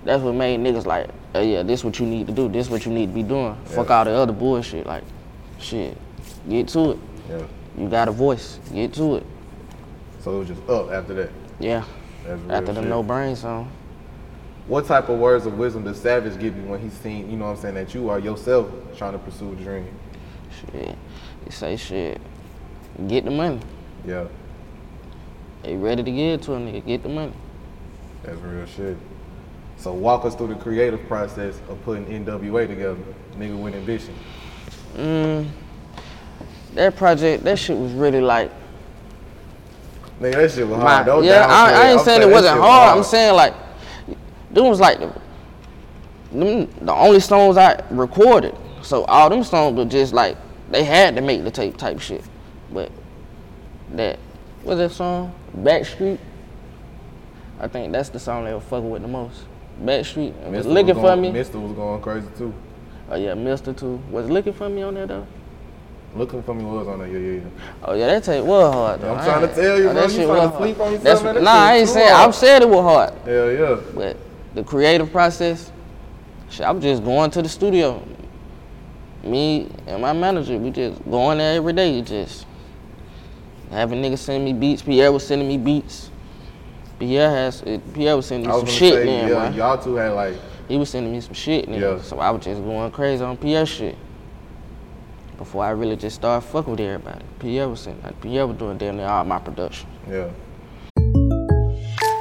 that's 0.03 0.21
what 0.21 0.35
made 0.35 0.59
niggas 0.59 0.85
like, 0.85 1.09
oh 1.33 1.41
yeah, 1.41 1.63
this 1.63 1.83
what 1.83 1.99
you 1.99 2.05
need 2.05 2.27
to 2.27 2.33
do. 2.33 2.49
This 2.49 2.69
what 2.69 2.85
you 2.85 2.91
need 2.91 3.07
to 3.07 3.13
be 3.13 3.23
doing. 3.23 3.55
Fuck 3.65 3.89
all 3.89 4.05
the 4.05 4.11
other 4.11 4.33
bullshit. 4.33 4.85
Like, 4.85 5.03
shit, 5.57 5.97
get 6.47 6.67
to 6.69 6.91
it. 6.91 6.99
Yeah. 7.29 7.47
You 7.77 7.89
got 7.89 8.07
a 8.09 8.11
voice. 8.11 8.59
Get 8.71 8.93
to 8.93 9.15
it. 9.15 9.25
So 10.19 10.35
it 10.35 10.39
was 10.39 10.47
just 10.49 10.69
up 10.69 10.91
after 10.91 11.15
that. 11.15 11.31
Yeah. 11.59 11.83
That's 12.25 12.41
After 12.49 12.73
the 12.73 12.81
no 12.81 13.03
brain 13.03 13.35
song. 13.35 13.71
What 14.67 14.85
type 14.85 15.09
of 15.09 15.19
words 15.19 15.45
of 15.45 15.57
wisdom 15.57 15.83
does 15.83 15.99
Savage 15.99 16.39
give 16.39 16.55
you 16.55 16.63
when 16.63 16.79
he's 16.79 16.93
seen, 16.93 17.29
you 17.29 17.35
know 17.35 17.45
what 17.45 17.51
I'm 17.51 17.57
saying, 17.57 17.75
that 17.75 17.93
you 17.93 18.09
are 18.09 18.19
yourself 18.19 18.69
trying 18.95 19.11
to 19.11 19.19
pursue 19.19 19.51
a 19.51 19.55
dream? 19.55 19.87
Shit. 20.71 20.95
He 21.43 21.51
say 21.51 21.75
shit. 21.75 22.21
Get 23.07 23.25
the 23.25 23.31
money. 23.31 23.59
Yeah, 24.05 24.25
They 25.63 25.75
ready 25.75 26.03
to 26.03 26.11
give 26.11 26.41
to 26.43 26.53
a 26.53 26.57
nigga. 26.57 26.85
Get 26.85 27.03
the 27.03 27.09
money. 27.09 27.33
that's 28.23 28.37
real 28.39 28.65
shit. 28.65 28.97
So 29.77 29.91
walk 29.93 30.23
us 30.23 30.35
through 30.35 30.47
the 30.47 30.55
creative 30.55 31.05
process 31.07 31.59
of 31.67 31.81
putting 31.83 32.05
NWA 32.05 32.67
together, 32.67 32.97
nigga 33.37 33.61
with 33.61 33.75
ambition. 33.75 34.13
Mm, 34.95 35.47
that 36.75 36.95
project, 36.95 37.43
that 37.43 37.59
shit 37.59 37.77
was 37.77 37.91
really 37.93 38.21
like 38.21 38.51
Nigga, 40.23 40.35
that 40.35 40.51
shit 40.51 40.65
was 40.65 40.79
hard. 40.79 41.05
Don't 41.05 41.23
yeah. 41.25 41.45
I, 41.49 41.71
I 41.71 41.89
ain't 41.89 41.99
I'm 41.99 42.05
saying 42.05 42.21
it 42.21 42.31
wasn't 42.31 42.55
shit 42.55 42.61
hard. 42.61 42.97
I'm 42.97 43.03
saying 43.03 43.35
like, 43.35 43.53
them 44.51 44.67
was 44.67 44.79
like 44.79 44.99
the, 44.99 45.07
them, 46.31 46.69
the 46.81 46.93
only 46.93 47.19
songs 47.19 47.57
I 47.57 47.83
recorded. 47.91 48.55
So 48.81 49.03
all 49.03 49.29
them 49.29 49.43
songs 49.43 49.75
were 49.75 49.83
just 49.83 50.13
like 50.13 50.37
they 50.71 50.85
had 50.85 51.15
to 51.17 51.21
make 51.21 51.43
the 51.43 51.51
tape 51.51 51.75
type 51.75 51.99
shit. 51.99 52.23
But 52.71 52.89
that 53.95 54.17
what's 54.63 54.77
that 54.77 54.91
song? 54.91 55.35
Backstreet. 55.57 56.19
I 57.59 57.67
think 57.67 57.91
that's 57.91 58.07
the 58.07 58.19
song 58.19 58.45
they 58.45 58.53
were 58.53 58.61
fucking 58.61 58.89
with 58.89 59.01
the 59.01 59.09
most. 59.09 59.43
Backstreet. 59.81 60.33
Was 60.49 60.65
looking 60.65 60.95
was 60.95 61.15
for 61.15 61.21
me. 61.21 61.31
Mister 61.31 61.59
was 61.59 61.73
going 61.73 62.01
crazy 62.01 62.27
too. 62.37 62.53
Oh 63.09 63.17
yeah, 63.17 63.33
Mister 63.33 63.73
too. 63.73 64.01
Was 64.09 64.29
looking 64.29 64.53
for 64.53 64.69
me 64.69 64.83
on 64.83 64.93
that 64.93 65.09
though. 65.09 65.27
Looking 66.15 66.43
for 66.43 66.53
me 66.53 66.63
was 66.63 66.87
on 66.87 66.99
that. 66.99 67.11
yeah, 67.11 67.17
yeah, 67.17 67.31
yeah. 67.39 67.41
Oh 67.83 67.93
yeah, 67.95 68.07
that 68.07 68.23
tape 68.23 68.43
was 68.45 68.71
hard 68.73 69.01
though. 69.01 69.15
I'm 69.15 69.23
trying 69.23 69.47
to 69.47 69.55
tell 69.55 69.79
you, 69.79 69.89
oh, 69.89 69.93
bro, 69.93 70.01
that 70.01 70.09
you 70.09 70.15
shit 70.15 70.27
trying 70.27 70.41
to 70.41 70.47
was 70.47 70.57
sleep 70.57 70.79
on 70.79 70.91
yourself, 70.91 71.03
That's- 71.03 71.23
man, 71.23 71.35
that 71.35 71.43
Nah, 71.43 71.51
I 71.51 71.75
ain't 71.77 71.89
saying. 71.89 72.13
I'm 72.13 72.31
saying 72.33 72.61
it 72.61 72.69
was 72.69 72.83
hard. 72.83 73.13
Hell 73.25 73.51
yeah. 73.51 73.79
But 73.95 74.17
the 74.53 74.63
creative 74.63 75.11
process, 75.11 75.71
shit, 76.49 76.67
I'm 76.67 76.79
just 76.79 77.03
going 77.03 77.31
to 77.31 77.41
the 77.41 77.49
studio. 77.49 78.05
me 79.23 79.69
and 79.87 80.01
my 80.01 80.13
manager, 80.13 80.57
we 80.57 80.69
just 80.69 81.03
going 81.09 81.37
there 81.39 81.55
every 81.55 81.73
day, 81.73 82.01
just 82.01 82.45
having 83.71 84.01
niggas 84.01 84.19
send 84.19 84.45
me 84.45 84.53
beats. 84.53 84.81
Pierre 84.81 85.11
was 85.11 85.25
sending 85.25 85.47
me 85.47 85.57
beats. 85.57 86.11
Pierre 86.99 87.29
has 87.29 87.63
Pierre 87.93 88.15
was 88.15 88.27
sending 88.27 88.49
me 88.49 88.55
some 88.55 88.65
shit 88.67 88.93
say, 88.93 89.05
then, 89.05 89.29
yeah, 89.29 89.49
bro. 89.49 89.57
y'all 89.57 89.77
two 89.83 89.95
had 89.95 90.09
like, 90.13 90.35
He 90.67 90.77
was 90.77 90.89
sending 90.89 91.11
me 91.11 91.21
some 91.21 91.33
shit. 91.33 91.67
Yeah. 91.67 91.99
So 92.01 92.19
I 92.19 92.29
was 92.29 92.43
just 92.45 92.61
going 92.61 92.91
crazy 92.91 93.23
on 93.23 93.35
Pierre 93.37 93.65
shit. 93.65 93.97
Before 95.43 95.65
I 95.65 95.71
really 95.71 95.97
just 95.97 96.15
started 96.15 96.47
fucking 96.47 96.71
with 96.71 96.79
everybody. 96.79 97.25
Pierre 97.39 97.67
was 97.67 97.81
sending 97.81 98.01
like, 98.01 98.21
Pierre 98.21 98.47
was 98.47 98.55
doing 98.57 98.77
damn 98.77 98.95
near 98.95 99.07
all 99.07 99.25
my 99.25 99.39
production. 99.39 99.89
yeah. 100.09 100.29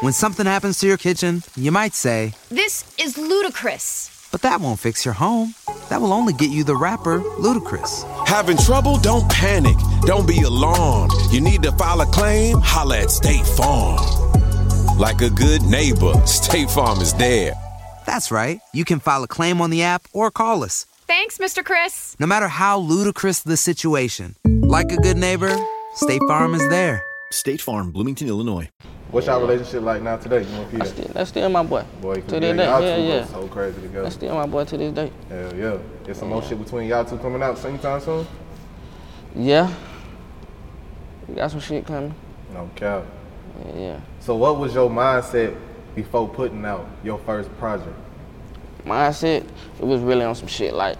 When 0.01 0.13
something 0.13 0.45
happens 0.45 0.81
to 0.81 0.89
your 0.89 0.97
kitchen, 0.97 1.45
you 1.55 1.71
might 1.71 1.95
say, 1.95 2.33
This 2.49 2.85
is 2.99 3.17
ludicrous. 3.17 4.29
but 4.33 4.43
that 4.43 4.61
won't 4.61 4.81
fix 4.81 5.05
your 5.05 5.15
home. 5.15 5.55
That 5.89 6.01
will 6.01 6.13
only 6.13 6.33
get 6.33 6.51
you 6.51 6.65
the 6.65 6.75
rapper, 6.75 7.21
Ludacris. 7.39 8.03
Having 8.27 8.57
trouble? 8.57 8.99
Don't 8.99 9.31
panic. 9.31 9.77
Don't 10.03 10.27
be 10.27 10.43
alarmed. 10.43 11.13
You 11.31 11.41
need 11.41 11.63
to 11.63 11.71
file 11.73 12.01
a 12.01 12.07
claim? 12.07 12.59
Holla 12.61 13.03
at 13.03 13.11
State 13.13 13.47
Farm. 13.47 14.01
Like 14.99 15.21
a 15.21 15.31
good 15.31 15.63
neighbor, 15.63 16.15
State 16.27 16.71
Farm 16.71 16.99
is 17.01 17.15
there. 17.15 17.53
That's 18.05 18.33
right. 18.33 18.59
You 18.73 18.85
can 18.85 18.99
file 18.99 19.23
a 19.23 19.29
claim 19.29 19.61
on 19.61 19.71
the 19.71 19.85
app 19.85 20.09
or 20.13 20.33
call 20.33 20.65
us. 20.65 20.87
Thanks, 21.13 21.37
Mr. 21.37 21.63
Chris. 21.63 22.17
No 22.19 22.27
matter 22.27 22.49
how 22.49 22.79
ludicrous 22.79 23.41
the 23.41 23.59
situation, 23.59 24.35
like 24.47 24.91
a 24.91 24.97
good 24.97 25.19
neighbor, 25.19 25.55
State 25.95 26.23
Farm 26.27 26.55
is 26.55 26.67
there. 26.71 27.05
State 27.31 27.61
Farm, 27.61 27.91
Bloomington, 27.91 28.29
Illinois. 28.29 28.71
What's 29.11 29.27
y'all 29.27 29.43
relationship 29.43 29.83
like 29.83 30.01
now 30.01 30.17
today? 30.17 30.41
You 30.41 30.55
and 30.55 30.71
Pierre? 30.71 30.79
That's 30.79 30.91
still, 30.91 31.13
that's 31.13 31.29
still 31.29 31.49
my 31.51 31.65
boy. 31.65 31.85
Boy, 32.01 32.15
to 32.15 32.41
this 32.41 32.57
day. 32.57 32.65
Yeah, 32.65 32.97
yeah. 32.97 33.25
so 33.27 33.47
crazy 33.47 33.83
together. 33.83 34.05
That's 34.05 34.15
still 34.15 34.35
my 34.35 34.47
boy 34.47 34.65
to 34.65 34.79
this 34.79 34.95
day. 34.95 35.13
Hell 35.29 35.55
yeah. 35.55 35.79
Is 36.11 36.17
some 36.17 36.31
more 36.31 36.43
shit 36.43 36.59
between 36.59 36.89
y'all 36.89 37.05
two 37.05 37.19
coming 37.19 37.43
out 37.43 37.59
sometime 37.59 38.01
soon? 38.01 38.27
Yeah. 39.37 39.71
We 41.29 41.35
got 41.35 41.51
some 41.51 41.61
shit 41.61 41.85
coming. 41.85 42.15
No 42.55 42.71
cap. 42.75 43.05
Yeah, 43.67 43.79
yeah. 43.79 44.01
So 44.21 44.35
what 44.35 44.59
was 44.59 44.73
your 44.73 44.89
mindset 44.89 45.55
before 45.95 46.27
putting 46.27 46.65
out 46.65 46.89
your 47.05 47.19
first 47.19 47.55
project? 47.59 47.99
Mindset, 48.85 49.47
it 49.79 49.85
was 49.85 50.01
really 50.01 50.25
on 50.25 50.35
some 50.35 50.49
shit 50.49 50.75
like, 50.75 50.97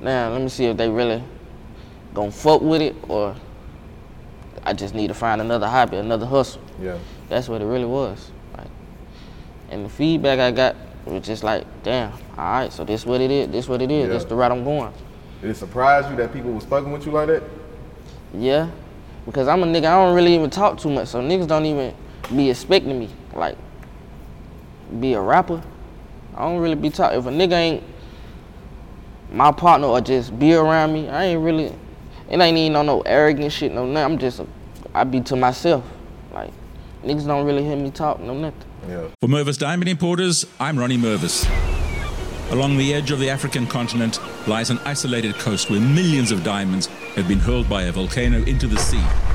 now 0.00 0.30
let 0.30 0.40
me 0.40 0.48
see 0.48 0.66
if 0.66 0.76
they 0.76 0.88
really 0.88 1.22
gonna 2.14 2.30
fuck 2.30 2.60
with 2.62 2.80
it 2.82 2.96
or 3.08 3.34
I 4.64 4.72
just 4.72 4.94
need 4.94 5.08
to 5.08 5.14
find 5.14 5.40
another 5.40 5.66
hobby, 5.68 5.96
another 5.96 6.26
hustle. 6.26 6.60
Yeah. 6.80 6.98
That's 7.28 7.48
what 7.48 7.62
it 7.62 7.64
really 7.64 7.84
was. 7.86 8.30
Like, 8.56 8.68
and 9.70 9.84
the 9.84 9.88
feedback 9.88 10.38
I 10.38 10.50
got 10.50 10.76
was 11.06 11.24
just 11.24 11.42
like, 11.42 11.64
damn, 11.82 12.12
all 12.12 12.18
right, 12.36 12.72
so 12.72 12.84
this 12.84 13.06
what 13.06 13.20
it 13.20 13.30
is, 13.30 13.48
this 13.48 13.68
what 13.68 13.80
it 13.82 13.90
is, 13.90 14.06
Yeah. 14.06 14.12
this 14.12 14.24
the 14.24 14.34
route 14.34 14.52
I'm 14.52 14.64
going. 14.64 14.92
Did 15.40 15.50
it 15.50 15.56
surprise 15.56 16.08
you 16.10 16.16
that 16.16 16.32
people 16.32 16.52
was 16.52 16.64
fucking 16.64 16.92
with 16.92 17.06
you 17.06 17.12
like 17.12 17.28
that? 17.28 17.42
Yeah, 18.34 18.68
because 19.24 19.48
I'm 19.48 19.62
a 19.62 19.66
nigga, 19.66 19.86
I 19.86 20.04
don't 20.04 20.14
really 20.14 20.34
even 20.34 20.50
talk 20.50 20.78
too 20.78 20.90
much, 20.90 21.08
so 21.08 21.20
niggas 21.20 21.46
don't 21.46 21.64
even 21.64 21.94
be 22.34 22.50
expecting 22.50 22.98
me, 22.98 23.08
like, 23.34 23.56
be 25.00 25.14
a 25.14 25.20
rapper. 25.20 25.62
I 26.36 26.42
don't 26.42 26.58
really 26.58 26.74
be 26.74 26.90
talking. 26.90 27.18
If 27.18 27.26
a 27.26 27.30
nigga 27.30 27.52
ain't 27.52 27.84
my 29.32 29.52
partner 29.52 29.86
or 29.86 30.00
just 30.00 30.38
be 30.38 30.54
around 30.54 30.92
me, 30.92 31.08
I 31.08 31.24
ain't 31.24 31.42
really, 31.42 31.66
it 32.28 32.40
ain't 32.40 32.56
even 32.56 32.76
on 32.76 32.86
no 32.86 33.00
arrogant 33.02 33.52
shit, 33.52 33.72
no 33.72 33.86
nothing. 33.86 34.12
I'm 34.12 34.18
just, 34.18 34.40
a, 34.40 34.46
I 34.94 35.04
be 35.04 35.20
to 35.22 35.36
myself. 35.36 35.84
Like, 36.32 36.50
niggas 37.04 37.26
don't 37.26 37.46
really 37.46 37.64
hear 37.64 37.76
me 37.76 37.90
talk, 37.90 38.20
no 38.20 38.34
nothing. 38.34 38.64
Yeah. 38.88 39.08
For 39.20 39.28
Mervis 39.28 39.58
Diamond 39.58 39.88
Importers, 39.88 40.46
I'm 40.58 40.78
Ronnie 40.78 40.98
Mervis. 40.98 41.48
Along 42.50 42.76
the 42.76 42.92
edge 42.92 43.12
of 43.12 43.20
the 43.20 43.30
African 43.30 43.66
continent 43.66 44.18
lies 44.48 44.70
an 44.70 44.78
isolated 44.84 45.34
coast 45.36 45.70
where 45.70 45.80
millions 45.80 46.32
of 46.32 46.42
diamonds 46.42 46.86
have 47.14 47.28
been 47.28 47.38
hurled 47.38 47.68
by 47.68 47.84
a 47.84 47.92
volcano 47.92 48.42
into 48.44 48.66
the 48.66 48.76
sea. 48.76 49.29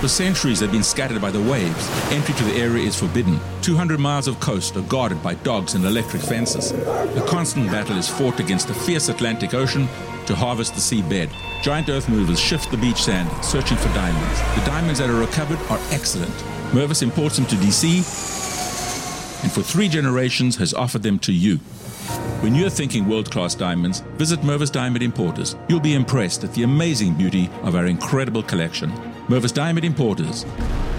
For 0.00 0.06
centuries, 0.06 0.60
they've 0.60 0.70
been 0.70 0.84
scattered 0.84 1.20
by 1.20 1.32
the 1.32 1.42
waves. 1.42 2.12
Entry 2.12 2.32
to 2.34 2.44
the 2.44 2.54
area 2.54 2.86
is 2.86 2.96
forbidden. 2.98 3.40
200 3.62 3.98
miles 3.98 4.28
of 4.28 4.38
coast 4.38 4.76
are 4.76 4.82
guarded 4.82 5.20
by 5.24 5.34
dogs 5.34 5.74
and 5.74 5.84
electric 5.84 6.22
fences. 6.22 6.70
A 6.70 7.24
constant 7.26 7.68
battle 7.68 7.96
is 7.96 8.08
fought 8.08 8.38
against 8.38 8.68
the 8.68 8.74
fierce 8.74 9.08
Atlantic 9.08 9.54
Ocean 9.54 9.88
to 10.26 10.36
harvest 10.36 10.74
the 10.74 10.80
seabed. 10.80 11.30
Giant 11.62 11.88
earth 11.88 12.08
movers 12.08 12.38
shift 12.38 12.70
the 12.70 12.76
beach 12.76 13.02
sand, 13.02 13.28
searching 13.44 13.76
for 13.76 13.88
diamonds. 13.88 14.40
The 14.60 14.70
diamonds 14.70 15.00
that 15.00 15.10
are 15.10 15.18
recovered 15.18 15.58
are 15.68 15.80
excellent. 15.90 16.34
Mervis 16.70 17.02
imports 17.02 17.36
them 17.36 17.46
to 17.46 17.56
DC 17.56 18.28
and 19.42 19.52
for 19.52 19.62
three 19.62 19.88
generations 19.88 20.56
has 20.56 20.74
offered 20.74 21.02
them 21.02 21.18
to 21.20 21.32
you. 21.32 21.56
When 22.40 22.54
you're 22.54 22.70
thinking 22.70 23.08
world 23.08 23.30
class 23.30 23.54
diamonds, 23.54 24.00
visit 24.16 24.40
Mervis 24.40 24.70
Diamond 24.70 25.02
Importers. 25.02 25.56
You'll 25.68 25.80
be 25.80 25.94
impressed 25.94 26.44
at 26.44 26.54
the 26.54 26.62
amazing 26.62 27.14
beauty 27.14 27.50
of 27.62 27.74
our 27.74 27.86
incredible 27.86 28.42
collection. 28.42 28.92
Mervis 29.28 29.52
Diamond 29.52 29.84
Importers. 29.84 30.44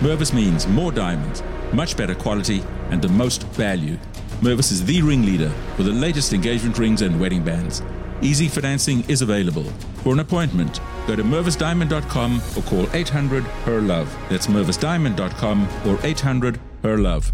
Mervis 0.02 0.34
means 0.36 0.68
more 0.68 0.92
diamonds, 0.92 1.42
much 1.74 1.98
better 1.98 2.14
quality, 2.14 2.64
and 2.92 3.02
the 3.02 3.10
most 3.10 3.42
value. 3.48 3.98
Mervis 4.42 4.72
is 4.72 4.86
the 4.86 5.02
ringleader 5.02 5.50
for 5.76 5.82
the 5.82 5.92
latest 5.92 6.32
engagement 6.32 6.78
rings 6.78 7.02
and 7.02 7.20
wedding 7.20 7.44
bands. 7.44 7.82
Easy 8.22 8.48
financing 8.48 9.04
is 9.10 9.24
available. 9.24 9.64
For 10.04 10.14
an 10.14 10.20
appointment, 10.20 10.80
go 11.08 11.16
to 11.16 11.24
mervisdiamond.com 11.24 12.42
or 12.56 12.62
call 12.64 12.88
800 12.94 13.44
HER 13.66 13.82
LOVE. 13.82 14.16
That's 14.30 14.46
mervisdiamond.com 14.46 15.68
or 15.88 15.98
800 16.04 16.60
HER 16.84 16.98
LOVE. 17.00 17.34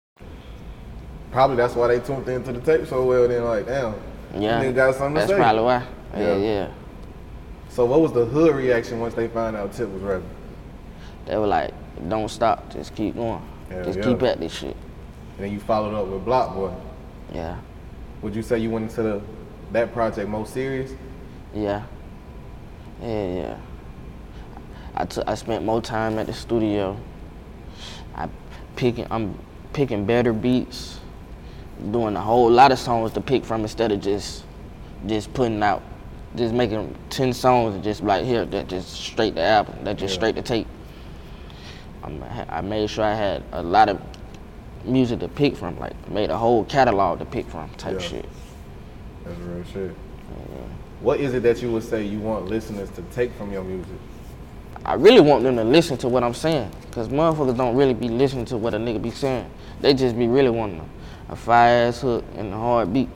Probably 1.31 1.55
that's 1.55 1.75
why 1.75 1.87
they 1.87 1.99
tuned 1.99 2.27
into 2.27 2.51
the 2.51 2.59
tape 2.59 2.87
so 2.87 3.05
well. 3.05 3.27
Then 3.27 3.43
like, 3.45 3.65
damn, 3.65 3.93
Yeah. 4.37 4.61
nigga 4.63 4.75
got 4.75 4.95
something 4.95 5.13
That's 5.15 5.27
to 5.27 5.33
say. 5.35 5.39
probably 5.39 5.63
why. 5.63 5.83
Yeah, 6.15 6.19
Yeah. 6.19 6.35
yeah. 6.37 6.67
So 7.69 7.85
what 7.85 8.01
was 8.01 8.11
the 8.11 8.25
hood 8.25 8.53
reaction 8.55 8.99
once 8.99 9.13
they 9.13 9.27
found 9.29 9.55
out 9.55 9.71
Tip 9.71 9.89
was 9.89 10.01
rapping? 10.01 10.27
They 11.25 11.37
were 11.37 11.47
like, 11.47 11.71
don't 12.09 12.29
stop, 12.29 12.69
just 12.73 12.93
keep 12.95 13.15
going. 13.15 13.41
Hell 13.69 13.83
just 13.85 13.99
yeah. 13.99 14.03
keep 14.05 14.21
at 14.23 14.39
this 14.39 14.51
shit. 14.51 14.75
And 15.37 15.45
then 15.45 15.53
you 15.53 15.59
followed 15.61 15.95
up 15.95 16.07
with 16.07 16.25
Block 16.25 16.53
Boy. 16.53 16.71
Yeah, 17.33 17.55
Would 18.21 18.35
you 18.35 18.41
say 18.41 18.59
you 18.59 18.69
went 18.69 18.89
into 18.89 19.01
the, 19.03 19.21
that 19.71 19.93
project 19.93 20.27
most 20.27 20.53
serious? 20.53 20.91
yeah. 21.53 21.83
Yeah, 23.01 23.27
yeah. 23.33 23.57
I 24.95 25.07
I 25.25 25.33
spent 25.35 25.65
more 25.65 25.81
time 25.81 26.19
at 26.19 26.27
the 26.27 26.33
studio. 26.33 26.97
I 28.15 28.27
picking 28.75 29.07
I'm 29.09 29.39
picking 29.73 30.05
better 30.05 30.33
beats, 30.33 30.99
doing 31.91 32.15
a 32.15 32.21
whole 32.21 32.49
lot 32.49 32.71
of 32.71 32.79
songs 32.79 33.11
to 33.13 33.21
pick 33.21 33.43
from 33.43 33.61
instead 33.61 33.91
of 33.91 34.01
just 34.01 34.43
just 35.07 35.33
putting 35.33 35.61
out 35.63 35.81
just 36.35 36.53
making 36.53 36.95
ten 37.09 37.33
songs 37.33 37.73
and 37.75 37.83
just 37.83 38.03
like 38.03 38.23
here 38.23 38.45
that 38.45 38.67
just 38.67 38.91
straight 38.91 39.35
the 39.35 39.41
album, 39.41 39.75
that 39.83 39.97
just 39.97 40.13
Yeah. 40.13 40.19
straight 40.19 40.35
the 40.35 40.41
tape. 40.41 40.67
I'm, 42.03 42.23
I 42.49 42.61
made 42.61 42.89
sure 42.89 43.03
I 43.03 43.13
had 43.13 43.43
a 43.51 43.61
lot 43.61 43.89
of 43.89 43.99
music 44.85 45.19
to 45.19 45.27
pick 45.27 45.55
from, 45.55 45.77
like 45.79 45.93
made 46.09 46.29
a 46.29 46.37
whole 46.37 46.63
catalog 46.65 47.19
to 47.19 47.25
pick 47.25 47.47
from 47.49 47.69
type 47.77 47.93
Yeah. 47.99 48.07
shit. 48.07 48.29
That's 49.25 49.39
real 49.39 49.63
shit. 49.73 49.95
What 51.01 51.19
is 51.19 51.33
it 51.33 51.43
that 51.43 51.61
you 51.61 51.71
would 51.71 51.83
say 51.83 52.03
you 52.03 52.19
want 52.19 52.47
listeners 52.47 52.89
to 52.91 53.01
take 53.13 53.33
from 53.33 53.51
your 53.51 53.63
music? 53.63 53.93
I 54.85 54.93
really 54.95 55.19
want 55.19 55.43
them 55.43 55.55
to 55.57 55.63
listen 55.63 55.97
to 55.97 56.07
what 56.07 56.23
I'm 56.23 56.33
saying, 56.33 56.71
cause 56.91 57.09
motherfuckers 57.09 57.57
don't 57.57 57.75
really 57.75 57.93
be 57.93 58.07
listening 58.07 58.45
to 58.45 58.57
what 58.57 58.73
a 58.73 58.77
nigga 58.77 59.01
be 59.01 59.11
saying. 59.11 59.49
They 59.79 59.93
just 59.93 60.17
be 60.17 60.27
really 60.27 60.49
wanting 60.49 60.79
a, 60.79 60.85
a 61.31 61.35
fire 61.35 61.87
ass 61.87 62.01
hook 62.01 62.23
and 62.37 62.53
a 62.53 62.57
hard 62.57 62.93
beat. 62.93 63.09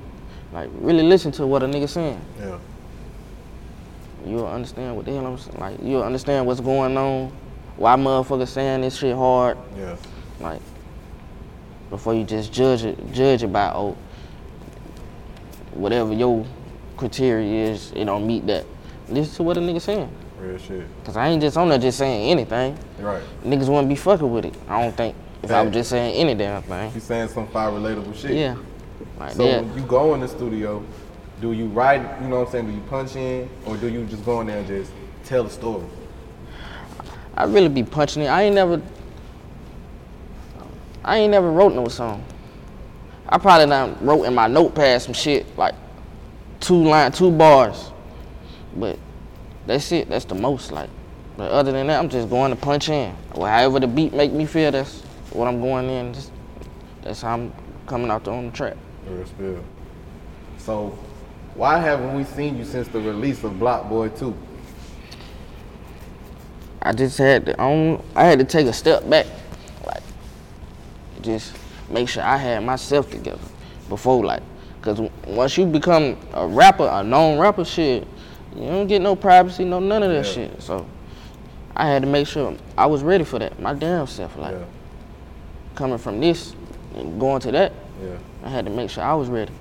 Like 0.53 0.69
really 0.75 1.03
listen 1.03 1.31
to 1.33 1.45
what 1.45 1.63
a 1.63 1.67
nigga 1.67 1.89
saying. 1.89 2.19
Yeah. 2.39 2.57
You'll 4.25 4.47
understand 4.47 4.95
what 4.95 5.05
the 5.05 5.11
hell 5.11 5.27
I'm 5.27 5.37
saying. 5.37 5.59
Like 5.59 5.77
you'll 5.83 6.01
understand 6.03 6.47
what's 6.47 6.61
going 6.61 6.97
on, 6.97 7.31
why 7.77 7.95
motherfuckers 7.95 8.47
saying 8.47 8.81
this 8.81 8.97
shit 8.97 9.15
hard. 9.15 9.57
Yeah. 9.77 9.97
Like 10.39 10.61
before 11.89 12.15
you 12.15 12.23
just 12.23 12.51
judge 12.51 12.83
it, 12.83 13.11
judge 13.11 13.43
it 13.43 13.51
by 13.51 13.71
oh, 13.73 13.97
whatever 15.73 16.13
your 16.13 16.45
criteria 16.97 17.71
is, 17.71 17.91
it 17.91 18.05
don't 18.05 18.25
meet 18.25 18.47
that. 18.47 18.65
Listen 19.09 19.35
to 19.35 19.43
what 19.43 19.57
a 19.57 19.59
nigga 19.59 19.81
saying. 19.81 20.09
Real 20.39 20.57
shit. 20.57 20.87
Cause 21.03 21.17
I 21.17 21.27
ain't 21.27 21.41
just 21.41 21.57
on 21.57 21.69
there 21.69 21.77
just 21.77 21.97
saying 21.97 22.31
anything. 22.31 22.77
Right. 22.99 23.21
Niggas 23.43 23.67
wouldn't 23.67 23.89
be 23.89 23.95
fucking 23.95 24.31
with 24.31 24.45
it. 24.45 24.55
I 24.67 24.81
don't 24.81 24.95
think 24.95 25.15
if 25.45 25.51
I 25.51 25.61
was 25.61 25.73
just 25.73 25.89
saying 25.89 26.15
any 26.15 26.35
damn 26.35 26.61
thing. 26.63 26.93
You 26.93 26.99
saying 26.99 27.29
some 27.29 27.47
fire 27.47 27.71
relatable 27.71 28.15
shit. 28.15 28.31
Yeah. 28.31 28.55
Like 29.19 29.33
So 29.33 29.45
that. 29.45 29.63
when 29.63 29.77
you 29.77 29.83
go 29.85 30.13
in 30.13 30.21
the 30.21 30.27
studio, 30.27 30.83
do 31.41 31.51
you 31.51 31.67
write? 31.67 32.21
You 32.21 32.27
know 32.27 32.39
what 32.39 32.47
I'm 32.47 32.51
saying? 32.51 32.67
Do 32.67 32.71
you 32.73 32.81
punch 32.89 33.15
in, 33.15 33.49
or 33.65 33.77
do 33.77 33.87
you 33.87 34.05
just 34.05 34.25
go 34.25 34.41
in 34.41 34.47
there 34.47 34.57
and 34.59 34.67
just 34.67 34.91
tell 35.23 35.43
the 35.43 35.49
story? 35.49 35.85
I 37.35 37.43
really 37.43 37.67
be 37.69 37.83
punching 37.83 38.23
it. 38.23 38.27
I 38.27 38.43
ain't 38.43 38.55
never, 38.55 38.81
I 41.03 41.17
ain't 41.17 41.31
never 41.31 41.51
wrote 41.51 41.73
no 41.73 41.87
song. 41.87 42.23
I 43.27 43.37
probably 43.37 43.67
done 43.67 43.97
wrote 44.01 44.23
in 44.23 44.33
my 44.33 44.47
notepad 44.47 45.01
some 45.01 45.13
shit 45.13 45.45
like 45.57 45.75
two 46.59 46.83
line, 46.87 47.11
two 47.11 47.31
bars, 47.31 47.91
but 48.75 48.97
that's 49.67 49.91
it. 49.91 50.09
That's 50.09 50.25
the 50.25 50.35
most 50.35 50.71
like. 50.71 50.89
But 51.37 51.51
other 51.51 51.73
than 51.73 51.87
that, 51.87 51.99
I'm 51.99 52.07
just 52.07 52.29
going 52.29 52.51
to 52.51 52.55
punch 52.55 52.87
in. 52.87 53.13
Well, 53.33 53.51
however 53.51 53.81
the 53.81 53.87
beat 53.87 54.13
make 54.13 54.31
me 54.31 54.45
feel, 54.45 54.71
that's 54.71 55.03
what 55.35 55.47
I'm 55.47 55.59
going 55.61 55.89
in. 55.89 56.13
Just, 56.13 56.31
that's 57.01 57.21
how 57.21 57.33
I'm 57.33 57.53
coming 57.87 58.09
out 58.09 58.23
there 58.23 58.33
on 58.33 58.47
the 58.47 58.51
track. 58.51 58.75
Real 59.07 59.25
spill. 59.25 59.63
So, 60.57 60.97
why 61.53 61.79
haven't 61.79 62.15
we 62.15 62.23
seen 62.23 62.57
you 62.57 62.65
since 62.65 62.87
the 62.87 62.99
release 62.99 63.43
of 63.43 63.59
Block 63.59 63.87
Boy 63.89 64.09
2? 64.09 64.35
I 66.81 66.91
just 66.93 67.17
had 67.17 67.47
to, 67.47 67.61
I, 67.61 67.99
I 68.15 68.25
had 68.25 68.39
to 68.39 68.45
take 68.45 68.67
a 68.67 68.73
step 68.73 69.09
back, 69.09 69.25
like 69.85 70.03
just 71.21 71.55
make 71.89 72.07
sure 72.07 72.21
I 72.23 72.37
had 72.37 72.63
myself 72.63 73.09
together 73.09 73.39
before, 73.89 74.23
like, 74.23 74.43
cause 74.81 74.99
once 75.25 75.57
you 75.57 75.65
become 75.65 76.15
a 76.33 76.45
rapper, 76.45 76.87
a 76.91 77.03
known 77.03 77.39
rapper, 77.39 77.65
shit, 77.65 78.07
you 78.55 78.67
don't 78.67 78.85
get 78.87 79.01
no 79.01 79.15
privacy, 79.15 79.65
no 79.65 79.79
none 79.79 80.03
of 80.03 80.11
that 80.11 80.25
Yeah. 80.27 80.31
shit. 80.49 80.61
So 80.61 80.85
I 81.75 81.87
had 81.87 82.03
to 82.03 82.07
make 82.07 82.27
sure 82.27 82.55
I 82.77 82.85
was 82.85 83.01
ready 83.01 83.23
for 83.23 83.39
that, 83.39 83.59
my 83.59 83.73
damn 83.73 84.05
self, 84.05 84.37
like 84.37 84.53
Yeah, 84.53 84.65
coming 85.75 85.97
from 85.97 86.19
this 86.19 86.55
and 86.95 87.19
going 87.19 87.41
to 87.41 87.51
that, 87.51 87.73
yeah. 88.01 88.17
I 88.43 88.49
had 88.49 88.65
to 88.65 88.71
make 88.71 88.89
sure 88.89 89.03
I 89.03 89.13
was 89.13 89.29
ready 89.29 89.51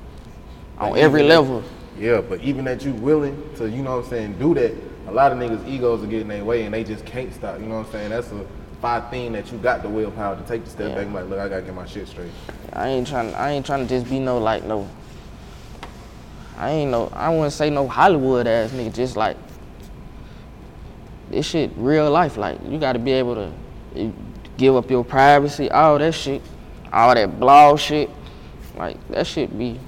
on 0.78 0.96
every 0.96 1.22
level. 1.22 1.62
Yeah, 1.98 2.20
but 2.20 2.40
even 2.40 2.64
that 2.64 2.84
you 2.84 2.92
willing 2.92 3.40
to, 3.56 3.68
you 3.68 3.82
know 3.82 3.96
what 3.96 4.04
I'm 4.04 4.10
saying, 4.10 4.38
do 4.38 4.54
that, 4.54 4.72
a 5.06 5.12
lot 5.12 5.30
of 5.32 5.38
niggas' 5.38 5.68
egos 5.68 6.02
are 6.02 6.06
getting 6.06 6.28
their 6.28 6.44
way 6.44 6.64
and 6.64 6.74
they 6.74 6.82
just 6.82 7.04
can't 7.04 7.32
stop. 7.32 7.60
You 7.60 7.66
know 7.66 7.78
what 7.78 7.86
I'm 7.86 7.92
saying? 7.92 8.10
That's 8.10 8.30
a 8.32 8.44
five 8.80 9.10
thing 9.10 9.32
that 9.32 9.50
you 9.52 9.58
got 9.58 9.82
the 9.82 9.88
willpower 9.88 10.36
to 10.36 10.42
take 10.42 10.64
the 10.64 10.70
step 10.70 10.88
Yeah. 10.90 10.94
back 10.96 11.04
and 11.06 11.14
like, 11.14 11.28
look, 11.28 11.38
I 11.38 11.48
gotta 11.48 11.62
get 11.62 11.74
my 11.74 11.86
shit 11.86 12.08
straight. 12.08 12.30
I 12.72 12.88
ain't 12.88 13.06
trying. 13.06 13.32
I 13.34 13.52
ain't 13.52 13.64
trying 13.64 13.86
to 13.86 13.88
just 13.88 14.10
be 14.10 14.18
no 14.18 14.38
like 14.38 14.64
no. 14.64 14.88
I 16.58 16.70
ain't 16.70 16.90
no. 16.90 17.10
I 17.14 17.30
wouldn't 17.30 17.52
say 17.52 17.70
no 17.70 17.86
Hollywood 17.86 18.46
ass 18.46 18.70
nigga. 18.70 18.92
Just 18.92 19.16
like 19.16 19.36
this 21.30 21.46
shit, 21.46 21.70
real 21.76 22.10
life. 22.10 22.36
Like 22.36 22.58
you 22.68 22.78
got 22.78 22.92
to 22.94 22.98
be 22.98 23.12
able 23.12 23.34
to 23.36 23.52
give 24.56 24.76
up 24.76 24.90
your 24.90 25.04
privacy, 25.04 25.70
all 25.70 25.98
that 25.98 26.14
shit, 26.14 26.42
all 26.92 27.14
that 27.14 27.38
blog 27.38 27.78
shit. 27.78 28.10
Like 28.76 28.96
that 29.08 29.26
shit 29.26 29.56
be. 29.56 29.78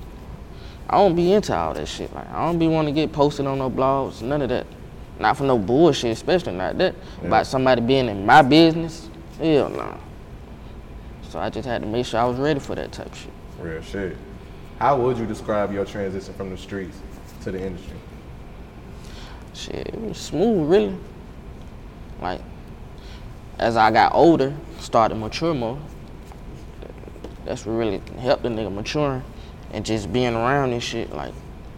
I 0.89 0.99
don't 0.99 1.17
be 1.17 1.33
into 1.33 1.57
all 1.57 1.75
that 1.75 1.89
shit. 1.89 2.13
Like 2.15 2.29
I 2.31 2.47
don't 2.47 2.59
be 2.59 2.69
want 2.69 2.89
to 2.89 2.93
get 2.93 3.13
posted 3.13 3.47
on 3.47 3.59
no 3.59 3.71
blogs. 3.71 4.23
None 4.23 4.43
of 4.43 4.49
that. 4.51 4.67
Not 5.19 5.37
for 5.37 5.45
no 5.45 5.59
bullshit, 5.59 6.13
especially 6.13 6.53
not 6.53 6.79
that. 6.79 6.95
About 7.23 7.47
somebody 7.47 7.81
being 7.81 8.09
in 8.09 8.27
my 8.27 8.43
business. 8.43 9.09
Hell 9.39 9.71
no. 9.71 9.99
So 11.31 11.39
I 11.39 11.51
just 11.51 11.67
had 11.67 11.83
to 11.83 11.89
make 11.89 12.07
sure 12.07 12.21
I 12.21 12.25
was 12.25 12.39
ready 12.39 12.61
for 12.61 12.75
that 12.75 12.93
type 12.93 13.07
of 13.07 13.17
shit. 13.17 13.31
Real 13.59 13.83
shit. 13.83 14.17
How 14.79 14.99
would 15.01 15.17
you 15.17 15.27
describe 15.27 15.73
your 15.73 15.85
transition 15.85 16.35
from 16.35 16.51
the 16.51 16.57
streets 16.57 16.99
to 17.43 17.51
the 17.51 17.61
industry? 17.61 17.97
Shit, 19.55 19.89
it 19.89 20.01
was 20.01 20.19
smooth, 20.19 20.71
really. 20.71 20.97
Like, 22.21 22.43
as 23.59 23.77
I 23.77 23.91
got 23.91 24.15
older, 24.15 24.55
started 24.81 25.15
to 25.15 25.21
mature 25.21 25.55
more. 25.55 25.79
That's 27.45 27.65
what 27.65 27.75
really 27.75 28.03
helped 28.19 28.43
the 28.43 28.49
nigga 28.49 28.73
maturing 28.75 29.23
and 29.73 29.85
just 29.85 30.13
being 30.13 30.35
around 30.35 30.71
this 30.71 30.83
shit, 30.83 31.13
like, 31.13 31.33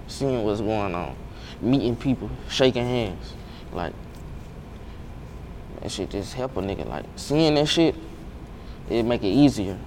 seeing 0.07 0.45
what's 0.45 0.61
going 0.61 0.95
on, 0.95 1.15
meeting 1.61 1.95
people, 1.95 2.31
shaking 2.49 2.85
hands. 2.85 3.35
Like, 3.73 3.93
that 5.81 5.91
shit 5.91 6.11
just 6.11 6.35
help 6.35 6.57
a 6.57 6.61
nigga. 6.61 6.89
Like, 6.89 7.05
seeing 7.17 7.55
that 7.57 7.67
shit, 7.67 7.95
it 8.89 9.03
make 9.05 9.23
it 9.23 9.29
easier. 9.29 9.79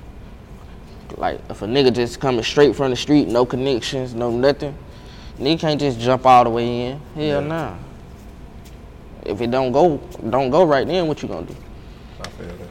Like, 1.17 1.39
if 1.49 1.61
a 1.61 1.65
nigga 1.65 1.93
just 1.93 2.19
coming 2.19 2.43
straight 2.43 2.75
from 2.75 2.91
the 2.91 2.95
street, 2.95 3.27
no 3.27 3.45
connections, 3.45 4.13
no 4.13 4.29
nothing, 4.31 4.77
nigga 5.39 5.59
can't 5.59 5.79
just 5.79 5.99
jump 5.99 6.25
all 6.25 6.43
the 6.43 6.49
way 6.49 6.85
in. 6.87 7.01
Hell 7.15 7.23
Yeah. 7.23 7.39
nah. 7.39 7.75
If 9.25 9.41
it 9.41 9.51
don't 9.51 9.71
go, 9.71 9.97
don't 10.29 10.49
go 10.49 10.63
right 10.63 10.87
then, 10.87 11.07
what 11.07 11.21
you 11.21 11.27
gonna 11.27 11.45
do? 11.45 11.55
That. 12.47 12.67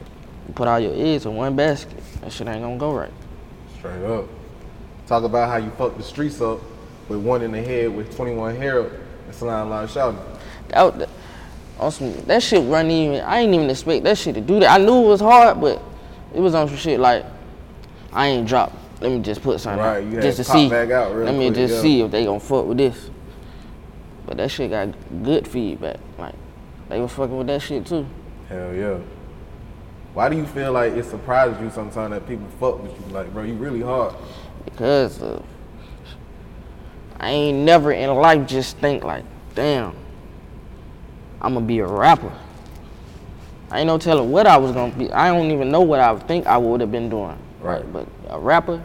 You 0.47 0.53
put 0.53 0.67
all 0.67 0.79
your 0.79 0.93
eggs 0.95 1.25
in 1.25 1.35
one 1.35 1.55
basket. 1.55 1.97
That 2.21 2.31
shit 2.31 2.47
ain't 2.47 2.61
gonna 2.61 2.77
go 2.77 2.93
right. 2.93 3.11
Straight 3.77 4.03
up. 4.03 4.25
Talk 5.07 5.23
about 5.23 5.49
how 5.49 5.57
you 5.57 5.69
fucked 5.71 5.97
the 5.97 6.03
streets 6.03 6.41
up 6.41 6.59
with 7.09 7.19
one 7.19 7.41
in 7.41 7.51
the 7.51 7.61
head 7.61 7.93
with 7.93 8.15
21 8.15 8.55
Harold 8.55 8.91
and 9.25 9.35
Slimelife 9.35 9.87
Shawty. 9.89 10.17
That, 10.69 11.09
on 11.79 11.91
some, 11.91 12.13
that 12.25 12.43
shit 12.43 12.61
wasn't 12.63 12.91
even. 12.91 13.21
I 13.21 13.39
ain't 13.39 13.53
even 13.53 13.69
expect 13.69 14.03
that 14.03 14.17
shit 14.17 14.35
to 14.35 14.41
do 14.41 14.59
that. 14.59 14.79
I 14.79 14.83
knew 14.83 15.03
it 15.05 15.07
was 15.07 15.19
hard, 15.19 15.59
but 15.59 15.81
it 16.33 16.39
was 16.39 16.53
on 16.53 16.67
some 16.67 16.77
shit 16.77 16.99
like 16.99 17.25
I 18.13 18.27
ain't 18.27 18.47
dropped. 18.47 18.75
Let 19.01 19.11
me 19.11 19.19
just 19.19 19.41
put 19.41 19.59
something 19.59 19.83
Right, 19.83 20.03
you 20.05 20.21
just 20.21 20.37
to 20.37 20.43
see. 20.43 20.69
back 20.69 20.91
out 20.91 21.15
real 21.15 21.25
Let 21.25 21.33
me 21.33 21.47
quick, 21.47 21.55
just 21.55 21.73
yeah. 21.75 21.81
see 21.81 22.01
if 22.01 22.11
they 22.11 22.23
gonna 22.23 22.39
fuck 22.39 22.67
with 22.67 22.77
this. 22.77 23.09
But 24.27 24.37
that 24.37 24.51
shit 24.51 24.69
got 24.69 24.89
good 25.23 25.47
feedback. 25.47 25.97
Like 26.19 26.35
they 26.87 27.01
was 27.01 27.11
fucking 27.11 27.35
with 27.35 27.47
that 27.47 27.61
shit 27.63 27.85
too. 27.85 28.05
Hell 28.47 28.73
yeah. 28.75 28.99
Why 30.13 30.27
do 30.27 30.35
you 30.35 30.45
feel 30.45 30.73
like 30.73 30.93
it 30.93 31.05
surprises 31.05 31.61
you 31.61 31.69
sometimes 31.69 32.11
that 32.11 32.27
people 32.27 32.47
fuck 32.59 32.81
with 32.83 32.91
you? 32.91 33.13
Like, 33.13 33.33
bro, 33.33 33.43
you 33.43 33.53
really 33.53 33.81
hard. 33.81 34.13
because 34.65 35.21
of, 35.21 35.45
I 37.19 37.29
ain't 37.29 37.59
never 37.59 37.91
in 37.91 38.13
life 38.15 38.47
just 38.47 38.77
think 38.77 39.03
like, 39.03 39.23
damn, 39.55 39.95
I'm 41.41 41.53
gonna 41.53 41.65
be 41.65 41.79
a 41.79 41.87
rapper. 41.87 42.31
I 43.69 43.79
ain't 43.79 43.87
no 43.87 43.97
telling 43.97 44.31
what 44.31 44.47
I 44.47 44.57
was 44.57 44.71
gonna 44.73 44.93
be. 44.93 45.11
I 45.11 45.29
don't 45.29 45.49
even 45.51 45.71
know 45.71 45.81
what 45.81 45.99
I 45.99 46.17
think 46.19 46.45
I 46.45 46.57
would 46.57 46.81
have 46.81 46.91
been 46.91 47.09
doing. 47.09 47.37
Right. 47.61 47.91
But 47.93 48.07
a 48.27 48.37
rapper, 48.39 48.83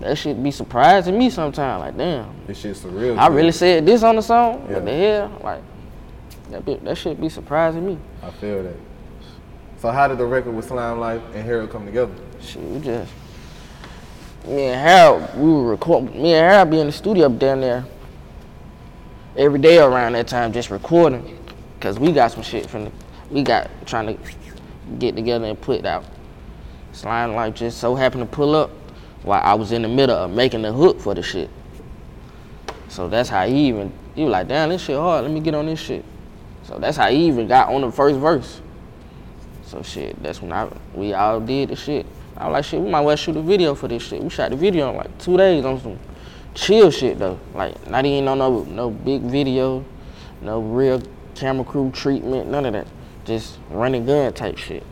that 0.00 0.16
shit 0.16 0.42
be 0.42 0.50
surprising 0.50 1.18
me 1.18 1.28
sometimes. 1.28 1.80
Like, 1.80 1.96
damn, 1.96 2.34
This 2.46 2.58
shit's 2.58 2.80
surreal. 2.80 3.18
I 3.18 3.28
to 3.28 3.34
really 3.34 3.52
said 3.52 3.84
this 3.84 4.02
on 4.02 4.16
the 4.16 4.22
song. 4.22 4.66
Yeah. 4.68 4.74
What 4.74 4.84
the 4.86 4.96
hell? 4.96 5.40
Like, 5.42 5.62
that 6.50 6.64
be, 6.64 6.74
that 6.76 6.96
shit 6.96 7.20
be 7.20 7.28
surprising 7.28 7.84
me. 7.84 7.98
I 8.22 8.30
feel 8.30 8.62
that. 8.62 8.76
So 9.84 9.90
how 9.90 10.08
did 10.08 10.16
the 10.16 10.24
record 10.24 10.52
with 10.52 10.70
Slimelife 10.70 11.22
and 11.34 11.44
Harold 11.44 11.68
come 11.68 11.84
together? 11.84 12.14
Shit, 12.40 12.62
we 12.62 12.80
just 12.80 13.12
me 14.46 14.62
and 14.68 14.80
Harold, 14.80 15.36
we 15.36 15.52
were 15.52 15.72
record. 15.72 16.04
Me 16.14 16.32
and 16.32 16.50
Harold 16.50 16.70
be 16.70 16.80
in 16.80 16.86
the 16.86 16.92
studio 16.92 17.26
up 17.26 17.38
down 17.38 17.60
there 17.60 17.84
every 19.36 19.58
day 19.58 19.76
around 19.76 20.14
that 20.14 20.26
time, 20.26 20.54
just 20.54 20.70
recording, 20.70 21.38
cause 21.80 21.98
we 21.98 22.12
got 22.12 22.32
some 22.32 22.42
shit 22.42 22.64
from 22.70 22.84
the, 22.84 22.92
we 23.30 23.42
got 23.42 23.68
trying 23.84 24.06
to 24.06 24.32
get 24.98 25.16
together 25.16 25.44
and 25.44 25.60
put 25.60 25.84
out. 25.84 26.06
Slimelife 26.94 27.52
just 27.52 27.76
so 27.76 27.94
happened 27.94 28.22
to 28.22 28.34
pull 28.34 28.54
up 28.54 28.70
while 29.22 29.42
I 29.44 29.52
was 29.52 29.70
in 29.70 29.82
the 29.82 29.88
middle 29.88 30.16
of 30.16 30.30
making 30.30 30.62
the 30.62 30.72
hook 30.72 30.98
for 30.98 31.12
the 31.12 31.22
shit. 31.22 31.50
So 32.88 33.06
that's 33.06 33.28
how 33.28 33.46
he 33.46 33.68
even 33.68 33.92
he 34.14 34.24
was 34.24 34.32
like, 34.32 34.48
damn, 34.48 34.70
this 34.70 34.80
shit 34.80 34.96
hard. 34.96 35.24
Let 35.24 35.30
me 35.30 35.40
get 35.40 35.54
on 35.54 35.66
this 35.66 35.78
shit. 35.78 36.06
So 36.62 36.78
that's 36.78 36.96
how 36.96 37.10
he 37.10 37.26
even 37.26 37.46
got 37.46 37.68
on 37.68 37.82
the 37.82 37.92
first 37.92 38.18
verse. 38.18 38.62
So 39.66 39.82
shit, 39.82 40.22
that's 40.22 40.42
when 40.42 40.52
I 40.52 40.68
we 40.94 41.14
all 41.14 41.40
did 41.40 41.70
the 41.70 41.76
shit. 41.76 42.06
I 42.36 42.46
was 42.46 42.52
like, 42.52 42.64
shit, 42.64 42.80
we 42.80 42.90
might 42.90 43.00
well 43.00 43.16
shoot 43.16 43.36
a 43.36 43.42
video 43.42 43.74
for 43.74 43.88
this 43.88 44.02
shit. 44.02 44.22
We 44.22 44.28
shot 44.28 44.50
the 44.50 44.56
video 44.56 44.90
in 44.90 44.96
like 44.96 45.18
two 45.18 45.36
days 45.36 45.64
on 45.64 45.80
some 45.80 45.98
chill 46.54 46.90
shit 46.90 47.18
though. 47.18 47.38
Like 47.54 47.88
not 47.88 48.04
even 48.04 48.28
on 48.28 48.38
no 48.38 48.64
no 48.64 48.90
big 48.90 49.22
video, 49.22 49.84
no 50.42 50.60
real 50.60 51.02
camera 51.34 51.64
crew 51.64 51.90
treatment, 51.92 52.50
none 52.50 52.66
of 52.66 52.72
that. 52.74 52.86
Just 53.24 53.58
running 53.70 54.04
gun 54.04 54.32
type 54.32 54.58
shit. 54.58 54.84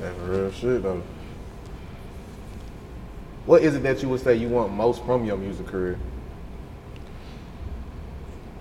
That's 0.00 0.18
real 0.20 0.50
shit 0.52 0.82
though. 0.82 1.02
What 3.46 3.62
is 3.62 3.74
it 3.74 3.82
that 3.82 4.02
you 4.02 4.08
would 4.10 4.20
say 4.20 4.36
you 4.36 4.48
want 4.48 4.72
most 4.72 5.04
from 5.04 5.24
your 5.24 5.36
music 5.36 5.66
career? 5.66 5.98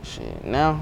Shit, 0.03 0.43
now 0.45 0.81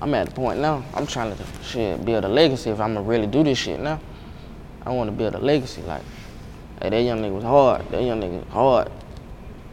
I'm 0.00 0.14
at 0.14 0.26
the 0.28 0.32
point 0.34 0.60
now. 0.60 0.84
I'm 0.94 1.06
trying 1.06 1.34
to 1.36 1.44
shit 1.62 2.04
build 2.04 2.24
a 2.24 2.28
legacy. 2.28 2.70
If 2.70 2.80
I'm 2.80 2.94
gonna 2.94 3.06
really 3.06 3.26
do 3.26 3.42
this 3.42 3.58
shit 3.58 3.80
now, 3.80 4.00
I 4.86 4.90
want 4.90 5.08
to 5.10 5.12
build 5.16 5.34
a 5.34 5.38
legacy. 5.38 5.82
Like, 5.82 6.02
hey, 6.80 6.90
that 6.90 7.02
young 7.02 7.20
nigga 7.20 7.34
was 7.34 7.44
hard. 7.44 7.88
That 7.90 8.02
young 8.02 8.20
nigga 8.20 8.46
hard. 8.48 8.90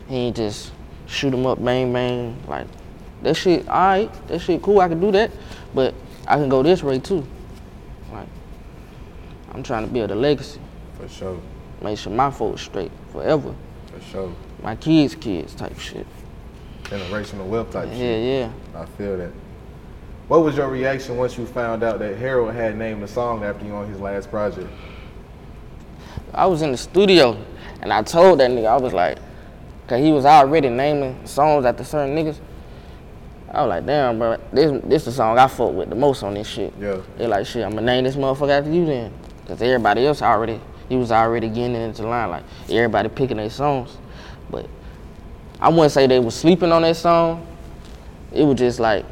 He 0.07 0.15
ain't 0.15 0.35
just 0.35 0.71
shoot 1.07 1.33
him 1.33 1.45
up, 1.45 1.63
bang 1.63 1.93
bang. 1.93 2.41
Like, 2.47 2.67
that 3.21 3.35
shit, 3.35 3.67
alright. 3.67 4.11
That 4.27 4.39
shit 4.39 4.61
cool. 4.61 4.79
I 4.81 4.87
can 4.87 4.99
do 4.99 5.11
that, 5.11 5.31
but 5.73 5.93
I 6.27 6.35
can 6.37 6.49
go 6.49 6.63
this 6.63 6.81
way 6.81 6.99
too. 6.99 7.25
Like, 8.11 8.27
I'm 9.53 9.61
trying 9.61 9.85
to 9.87 9.93
build 9.93 10.09
a 10.11 10.15
legacy. 10.15 10.59
For 10.99 11.07
sure. 11.07 11.39
Make 11.81 11.99
sure 11.99 12.11
my 12.11 12.31
folks 12.31 12.61
straight 12.63 12.91
forever. 13.11 13.53
For 13.93 14.01
sure. 14.01 14.35
My 14.63 14.75
kids' 14.75 15.13
kids 15.13 15.53
type 15.53 15.77
shit. 15.77 16.07
Generational 16.83 17.47
wealth 17.47 17.71
type 17.71 17.89
Yeah, 17.89 17.95
shit. 17.97 18.23
yeah. 18.23 18.51
Yeah. 18.73 18.81
I 18.81 18.85
feel 18.85 19.17
that. 19.17 19.31
What 20.27 20.43
was 20.43 20.57
your 20.57 20.69
reaction 20.69 21.17
once 21.17 21.37
you 21.37 21.45
found 21.45 21.83
out 21.83 21.99
that 21.99 22.17
Harold 22.17 22.53
had 22.53 22.75
named 22.77 23.03
the 23.03 23.07
song 23.07 23.43
after 23.43 23.63
you 23.63 23.73
on 23.73 23.87
his 23.87 23.99
last 23.99 24.31
project? 24.31 24.67
I 26.33 26.47
was 26.47 26.63
in 26.63 26.71
the 26.71 26.77
studio 26.77 27.37
and 27.81 27.93
I 27.93 28.01
told 28.01 28.39
that 28.39 28.49
nigga, 28.49 28.65
I 28.65 28.77
was 28.77 28.91
like, 28.91 29.19
cause 29.87 30.01
he 30.01 30.11
was 30.11 30.25
already 30.25 30.69
naming 30.69 31.27
songs 31.27 31.63
after 31.63 31.83
certain 31.83 32.15
niggas. 32.15 32.39
I 33.51 33.61
was 33.61 33.69
like, 33.69 33.85
damn, 33.85 34.17
bro, 34.17 34.37
this 34.51 34.81
this 34.85 35.05
the 35.05 35.11
song 35.11 35.37
I 35.37 35.47
fuck 35.47 35.73
with 35.73 35.89
the 35.89 35.95
most 35.95 36.23
on 36.23 36.33
this 36.33 36.47
shit. 36.47 36.73
Yeah. 36.79 37.01
They 37.17 37.27
like, 37.27 37.45
shit, 37.45 37.63
I'ma 37.63 37.81
name 37.81 38.03
this 38.03 38.15
motherfucker 38.15 38.49
after 38.49 38.71
you 38.71 38.85
then. 38.85 39.13
Cause 39.45 39.61
everybody 39.61 40.07
else 40.07 40.23
already, 40.23 40.59
he 40.89 40.95
was 40.95 41.11
already 41.11 41.49
getting 41.49 41.75
into 41.75 42.01
line. 42.01 42.31
Like, 42.31 42.43
everybody 42.67 43.09
picking 43.09 43.37
their 43.37 43.51
songs. 43.51 43.95
But 44.49 44.67
I 45.61 45.69
wouldn't 45.69 45.91
say 45.91 46.07
they 46.07 46.19
was 46.19 46.33
sleeping 46.33 46.71
on 46.71 46.81
that 46.81 46.95
song. 46.95 47.45
It 48.33 48.43
was 48.43 48.57
just 48.57 48.79
like, 48.79 49.05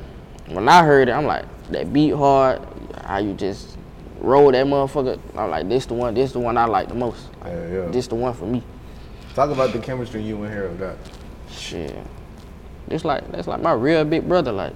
when 0.54 0.70
I 0.70 0.84
heard 0.84 1.10
it, 1.10 1.12
I'm 1.12 1.26
like, 1.26 1.46
that 1.72 1.92
beat 1.92 2.12
hard, 2.14 2.62
how 3.04 3.18
you 3.18 3.34
just 3.34 3.78
roll 4.20 4.52
that 4.52 4.66
motherfucker. 4.66 5.20
I'm 5.36 5.50
like, 5.50 5.68
this 5.68 5.86
the 5.86 5.94
one, 5.94 6.14
this 6.14 6.32
the 6.32 6.40
one 6.40 6.58
I 6.58 6.66
like 6.66 6.88
the 6.88 6.96
most. 6.96 7.28
Like, 7.42 7.54
Yeah, 7.54 7.68
yeah. 7.68 7.88
This 7.90 8.08
the 8.08 8.16
one 8.16 8.34
for 8.34 8.46
me. 8.46 8.64
Talk 9.34 9.50
about 9.50 9.74
the 9.74 9.80
chemistry 9.80 10.22
you 10.22 10.42
and 10.44 10.54
Harold 10.54 10.80
got. 10.80 10.96
Shit. 11.50 11.96
This 12.88 13.04
like 13.04 13.30
that's 13.32 13.48
like 13.48 13.62
my 13.62 13.74
real 13.74 14.06
big 14.06 14.28
brother. 14.28 14.52
Like, 14.52 14.74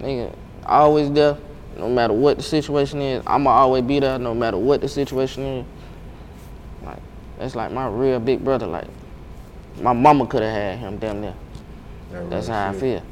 nigga, 0.00 0.34
always 0.66 1.10
there. 1.10 1.38
No 1.78 1.88
matter 1.88 2.12
what 2.12 2.36
the 2.36 2.42
situation 2.42 3.00
is, 3.00 3.22
I'ma 3.26 3.50
always 3.50 3.82
be 3.82 3.98
there. 3.98 4.18
No 4.18 4.34
matter 4.34 4.58
what 4.58 4.82
the 4.82 4.88
situation 4.88 5.42
is. 5.42 5.66
Like, 6.84 6.98
that's 7.38 7.54
like 7.54 7.72
my 7.72 7.88
real 7.88 8.20
big 8.20 8.44
brother. 8.44 8.66
Like, 8.66 8.88
my 9.80 9.94
mama 9.94 10.26
could 10.26 10.42
have 10.42 10.52
had 10.52 10.78
him 10.78 10.98
damn 10.98 11.22
near. 11.22 11.34
Yeah, 12.12 12.24
That's 12.28 12.48
how 12.48 12.68
I 12.68 12.72
feel. 12.74 13.02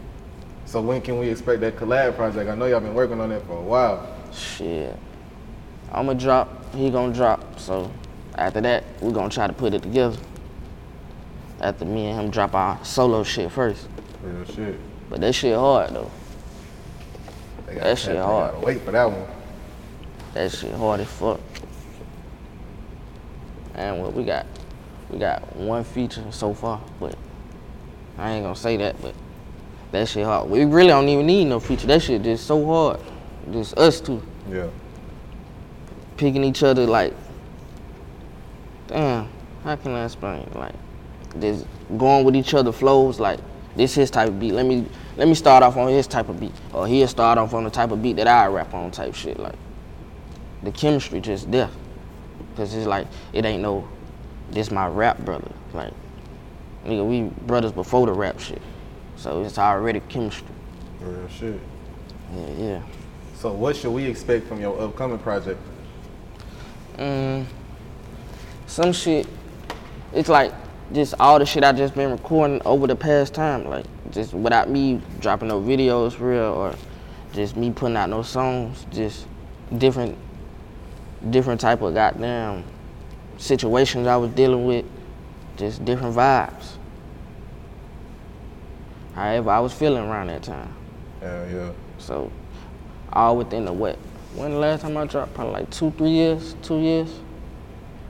So 0.71 0.81
when 0.81 1.01
can 1.01 1.19
we 1.19 1.29
expect 1.29 1.63
that 1.63 1.75
collab 1.77 2.15
project? 2.15 2.49
I 2.49 2.55
know 2.55 2.67
y'all 2.67 2.79
been 2.79 2.95
working 2.95 3.21
on 3.21 3.31
that 3.31 3.45
for 3.45 3.55
a 3.59 3.61
while. 3.61 4.07
Shit. 4.33 4.97
I'ma 5.91 6.13
drop, 6.15 6.73
he 6.77 6.91
gonna 6.91 7.13
drop. 7.13 7.59
So 7.59 7.91
after 8.37 8.61
that, 8.61 8.85
we 9.01 9.13
gonna 9.13 9.31
try 9.31 9.49
to 9.49 9.53
put 9.53 9.75
it 9.75 9.83
together. 9.83 10.17
After 11.61 11.85
me 11.85 12.07
and 12.07 12.21
him 12.21 12.31
drop 12.31 12.55
our 12.55 12.79
solo 12.85 13.25
shit 13.25 13.51
first. 13.51 13.89
Real 14.23 14.45
shit. 14.45 14.77
But 15.11 15.21
that 15.23 15.33
shit 15.33 15.57
hard 15.57 15.91
though. 15.91 16.11
Gotta- 17.67 17.81
That 17.81 17.99
shit 17.99 18.17
hard. 18.17 18.53
gotta 18.55 18.65
Wait 18.65 18.81
for 18.83 18.93
that 18.93 19.11
one. 19.11 19.27
That 20.35 20.53
shit 20.53 20.73
hard 20.73 21.01
as 21.01 21.09
fuck. 21.09 21.41
And 23.75 24.01
what 24.01 24.15
we 24.15 24.23
got? 24.23 24.47
We 25.11 25.19
got 25.19 25.57
one 25.57 25.83
feature 25.83 26.23
so 26.31 26.55
far, 26.55 26.81
but 27.01 27.17
I 28.17 28.31
ain't 28.31 28.45
gonna 28.45 28.55
say 28.55 28.77
that, 28.77 29.03
but 29.03 29.17
that 29.93 30.09
shit 30.09 30.25
hard. 30.25 30.49
We 30.49 30.65
really 30.65 30.89
don't 30.89 31.09
even 31.09 31.27
need 31.27 31.47
no 31.47 31.61
feature. 31.61 31.87
That 31.87 32.03
shit 32.03 32.23
just 32.23 32.47
so 32.47 32.65
hard. 32.65 33.01
Just 33.53 33.77
us 33.79 34.01
two 34.01 34.23
Yeah. 34.51 34.67
picking 36.17 36.45
each 36.45 36.63
other 36.63 36.87
like 36.87 37.15
damn, 38.89 39.29
how 39.65 39.77
can 39.77 39.93
I 39.93 40.05
explain? 40.05 40.49
Like 40.55 40.75
just 41.41 41.65
going 41.97 42.25
with 42.25 42.37
each 42.37 42.55
other 42.55 42.73
flows 42.73 43.21
like 43.21 43.39
this 43.77 43.95
his 43.95 44.11
type 44.11 44.29
of 44.29 44.39
beat. 44.41 44.53
Let 44.53 44.67
me 44.67 44.87
let 45.17 45.29
me 45.29 45.35
start 45.35 45.63
off 45.63 45.77
on 45.77 45.89
his 45.89 46.07
type 46.07 46.29
of 46.29 46.39
beat. 46.41 46.53
Or 46.73 46.87
he'll 46.87 47.09
start 47.09 47.39
off 47.39 47.55
on 47.55 47.65
the 47.65 47.71
type 47.71 47.91
of 47.91 48.03
beat 48.03 48.17
that 48.17 48.29
I 48.29 48.47
rap 48.47 48.75
on 48.75 48.91
type 48.91 49.15
shit. 49.15 49.39
Like 49.39 49.57
the 50.63 50.73
chemistry 50.73 51.21
just 51.21 51.51
there. 51.51 51.71
Cause 52.57 52.75
it's 52.75 52.87
like 52.87 53.07
it 53.33 53.45
ain't 53.45 53.63
no 53.63 53.89
this 54.51 54.71
my 54.71 54.87
rap 54.89 55.19
brother. 55.19 55.51
Like 55.73 55.93
nigga, 56.85 57.09
we 57.09 57.23
brothers 57.47 57.73
before 57.73 58.07
the 58.07 58.13
rap 58.13 58.41
shit. 58.41 58.61
So 59.21 59.43
it's 59.45 59.59
already 59.59 60.01
chemistry. 60.09 60.47
Real 60.99 61.29
shit. 61.29 61.61
Yeah, 62.35 62.53
yeah. 62.59 62.83
So 63.35 63.53
what 63.53 63.77
should 63.77 63.91
we 63.91 64.07
expect 64.07 64.47
from 64.47 64.63
your 64.63 64.81
upcoming 64.81 65.19
project? 65.19 65.61
Mm, 66.97 67.45
some 68.67 68.95
shit. 68.95 69.27
It's 70.15 70.31
like 70.31 70.55
just 70.95 71.13
all 71.21 71.39
the 71.39 71.45
shit 71.45 71.65
I 71.65 71.73
just 71.73 71.95
been 71.95 72.11
recording 72.11 72.63
over 72.65 72.87
the 72.87 72.97
past 72.97 73.35
time, 73.35 73.67
like 73.67 73.85
just 74.11 74.33
without 74.33 74.71
me 74.71 75.03
dropping 75.21 75.49
no 75.49 75.61
videos 75.61 76.19
real 76.19 76.55
or 76.55 76.75
just 77.35 77.59
me 77.59 77.71
putting 77.71 77.99
out 77.99 78.09
no 78.09 78.23
songs, 78.23 78.87
just 78.91 79.27
different, 79.77 80.17
different 81.29 81.61
type 81.61 81.83
of 81.83 81.93
goddamn 81.93 82.65
situations 83.37 84.07
I 84.07 84.17
was 84.17 84.31
dealing 84.31 84.65
with, 84.65 84.87
just 85.59 85.85
different 85.85 86.17
vibes. 86.17 86.79
However, 89.21 89.51
I 89.51 89.61
was 89.61 89.75
feeling 89.75 90.03
around 90.03 90.29
that 90.29 90.43
time. 90.43 90.75
Yeah, 91.21 91.47
yeah. 91.51 91.73
So, 91.99 92.33
all 93.13 93.37
within 93.37 93.67
the 93.67 93.73
what? 93.73 93.97
When 94.35 94.53
the 94.53 94.59
last 94.59 94.81
time 94.81 94.97
I 94.97 95.05
dropped? 95.05 95.35
Probably 95.35 95.53
like 95.53 95.71
two, 95.71 95.91
three 95.91 96.09
years, 96.09 96.57
two 96.63 96.81
years. 96.81 97.21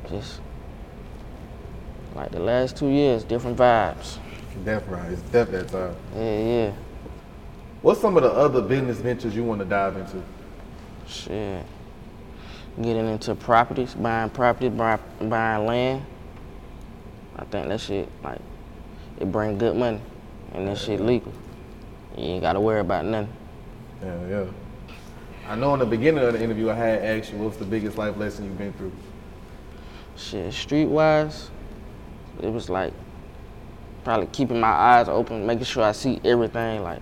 Just 0.08 0.40
like 2.14 2.30
the 2.30 2.38
last 2.38 2.76
two 2.76 2.90
years, 2.90 3.24
different 3.24 3.56
vibes. 3.56 4.18
Death 4.64 4.86
right. 4.86 5.10
It's 5.10 5.20
death 5.22 5.50
that 5.50 5.68
time. 5.70 5.96
Yeah, 6.14 6.38
yeah. 6.38 6.72
What's 7.82 8.00
some 8.00 8.16
of 8.16 8.22
the 8.22 8.30
other 8.30 8.62
business 8.62 8.98
ventures 8.98 9.34
you 9.34 9.42
want 9.42 9.58
to 9.62 9.64
dive 9.64 9.96
into? 9.96 10.22
Shit. 11.08 11.66
Getting 12.76 13.08
into 13.08 13.34
properties, 13.34 13.94
buying 13.94 14.30
properties, 14.30 14.70
buy, 14.70 14.96
buying 15.20 15.66
land. 15.66 16.06
I 17.34 17.44
think 17.46 17.66
that 17.66 17.80
shit 17.80 18.08
like 18.22 18.40
it 19.18 19.32
bring 19.32 19.58
good 19.58 19.74
money, 19.74 20.00
and 20.54 20.68
that 20.68 20.78
shit 20.78 21.00
legal. 21.00 21.32
You 22.16 22.24
ain't 22.24 22.42
gotta 22.42 22.60
worry 22.60 22.80
about 22.80 23.04
nothing. 23.04 23.32
Yeah, 24.02 24.26
yeah. 24.28 24.44
I 25.48 25.56
know 25.56 25.74
in 25.74 25.80
the 25.80 25.86
beginning 25.86 26.22
of 26.24 26.32
the 26.32 26.42
interview 26.42 26.70
I 26.70 26.74
had 26.74 27.02
asked 27.02 27.32
you 27.32 27.38
what's 27.38 27.56
the 27.56 27.64
biggest 27.64 27.98
life 27.98 28.16
lesson 28.16 28.44
you've 28.44 28.58
been 28.58 28.72
through. 28.74 28.92
Shit, 30.16 30.52
streetwise, 30.52 31.48
it 32.42 32.52
was 32.52 32.68
like 32.68 32.92
probably 34.04 34.26
keeping 34.28 34.60
my 34.60 34.68
eyes 34.68 35.08
open, 35.08 35.46
making 35.46 35.64
sure 35.64 35.84
I 35.84 35.92
see 35.92 36.20
everything. 36.24 36.82
Like, 36.82 37.00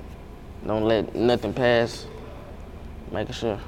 don't 0.66 0.84
let 0.84 1.14
nothing 1.14 1.52
pass. 1.52 2.06
Making 3.10 3.32
sure 3.32 3.60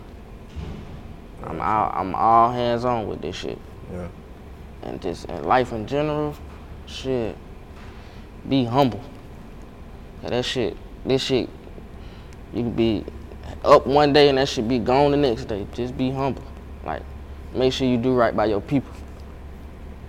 I'm 1.44 1.60
all 1.60 1.90
I'm 1.94 2.14
all 2.14 2.52
hands 2.52 2.84
on 2.84 3.06
with 3.06 3.22
this 3.22 3.36
shit. 3.36 3.58
Yeah. 3.92 4.08
And 4.82 5.00
just 5.00 5.26
in 5.26 5.44
life 5.44 5.72
in 5.72 5.86
general, 5.86 6.34
shit, 6.86 7.36
be 8.48 8.64
humble. 8.64 9.00
That 10.28 10.44
shit, 10.44 10.76
this 11.04 11.22
shit, 11.22 11.48
you 12.52 12.62
can 12.62 12.72
be 12.72 13.04
up 13.64 13.86
one 13.86 14.12
day 14.12 14.28
and 14.28 14.38
that 14.38 14.48
shit 14.48 14.68
be 14.68 14.78
gone 14.78 15.10
the 15.12 15.16
next 15.16 15.44
day. 15.44 15.66
Just 15.72 15.96
be 15.96 16.10
humble. 16.10 16.44
Like, 16.84 17.02
make 17.54 17.72
sure 17.72 17.86
you 17.86 17.96
do 17.96 18.14
right 18.14 18.34
by 18.34 18.46
your 18.46 18.60
people. 18.60 18.92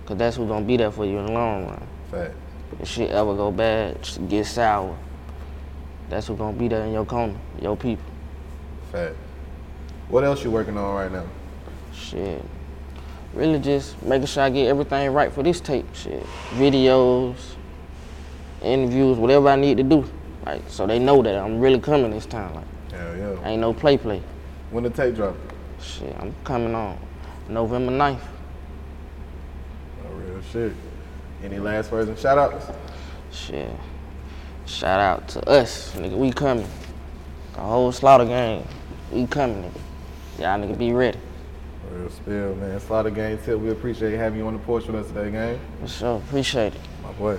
Cause 0.06 0.16
that's 0.16 0.36
who's 0.36 0.48
gonna 0.48 0.64
be 0.64 0.76
there 0.76 0.90
for 0.90 1.04
you 1.04 1.18
in 1.18 1.26
the 1.26 1.32
long 1.32 1.66
run. 1.66 1.86
Fact. 2.10 2.34
If 2.80 2.88
shit 2.88 3.10
ever 3.10 3.34
go 3.34 3.50
bad, 3.50 3.98
get 4.28 4.46
sour. 4.46 4.96
That's 6.08 6.26
who's 6.26 6.38
gonna 6.38 6.56
be 6.56 6.68
there 6.68 6.84
in 6.84 6.92
your 6.92 7.04
corner, 7.04 7.38
your 7.60 7.76
people. 7.76 8.04
Fact. 8.90 9.14
What 10.08 10.24
else 10.24 10.44
you 10.44 10.50
working 10.50 10.76
on 10.76 10.94
right 10.94 11.10
now? 11.10 11.24
Shit. 11.94 12.44
Really 13.32 13.58
just 13.58 14.02
making 14.02 14.26
sure 14.26 14.42
I 14.42 14.50
get 14.50 14.66
everything 14.66 15.12
right 15.12 15.32
for 15.32 15.42
this 15.42 15.60
tape. 15.60 15.86
Shit. 15.94 16.22
Videos, 16.50 17.36
interviews, 18.64 19.18
whatever 19.18 19.48
I 19.48 19.56
need 19.56 19.76
to 19.78 19.82
do. 19.82 20.04
Like 20.44 20.62
so 20.68 20.86
they 20.86 20.98
know 20.98 21.22
that 21.22 21.36
I'm 21.36 21.60
really 21.60 21.80
coming 21.80 22.10
this 22.10 22.26
time. 22.26 22.54
Like 22.54 22.64
Yeah, 22.90 23.16
yeah. 23.16 23.48
ain't 23.48 23.60
no 23.60 23.72
play 23.72 23.96
play. 23.96 24.22
When 24.70 24.84
the 24.84 24.90
tape 24.90 25.14
drop? 25.14 25.36
Shit, 25.80 26.14
I'm 26.20 26.34
coming 26.44 26.74
on 26.74 26.98
November 27.48 27.92
9th. 27.92 28.20
Oh, 30.04 30.14
real 30.14 30.42
shit. 30.52 30.72
Any 31.42 31.58
last 31.58 31.90
words 31.90 32.08
and 32.08 32.18
shout 32.18 32.38
outs? 32.38 32.66
Shit. 33.32 33.70
Shout 34.66 35.00
out 35.00 35.28
to 35.28 35.48
us, 35.48 35.92
nigga. 35.96 36.16
We 36.16 36.32
coming. 36.32 36.68
The 37.54 37.60
whole 37.60 37.90
slaughter 37.92 38.24
gang. 38.24 38.66
We 39.10 39.26
coming, 39.26 39.62
nigga. 39.64 40.40
Y'all 40.40 40.58
nigga 40.58 40.78
be 40.78 40.92
ready. 40.92 41.18
Real 41.90 42.08
spill, 42.10 42.54
man. 42.56 42.80
Slaughter 42.80 43.10
Gang 43.10 43.38
Tip, 43.44 43.58
we 43.58 43.70
appreciate 43.70 44.16
having 44.16 44.38
you 44.38 44.46
on 44.46 44.54
the 44.54 44.58
porch 44.60 44.86
with 44.86 44.96
us 44.96 45.08
today, 45.08 45.30
gang. 45.30 45.60
For 45.80 45.88
sure. 45.88 46.16
Appreciate 46.16 46.74
it. 46.74 46.80
My 47.02 47.12
boy. 47.12 47.38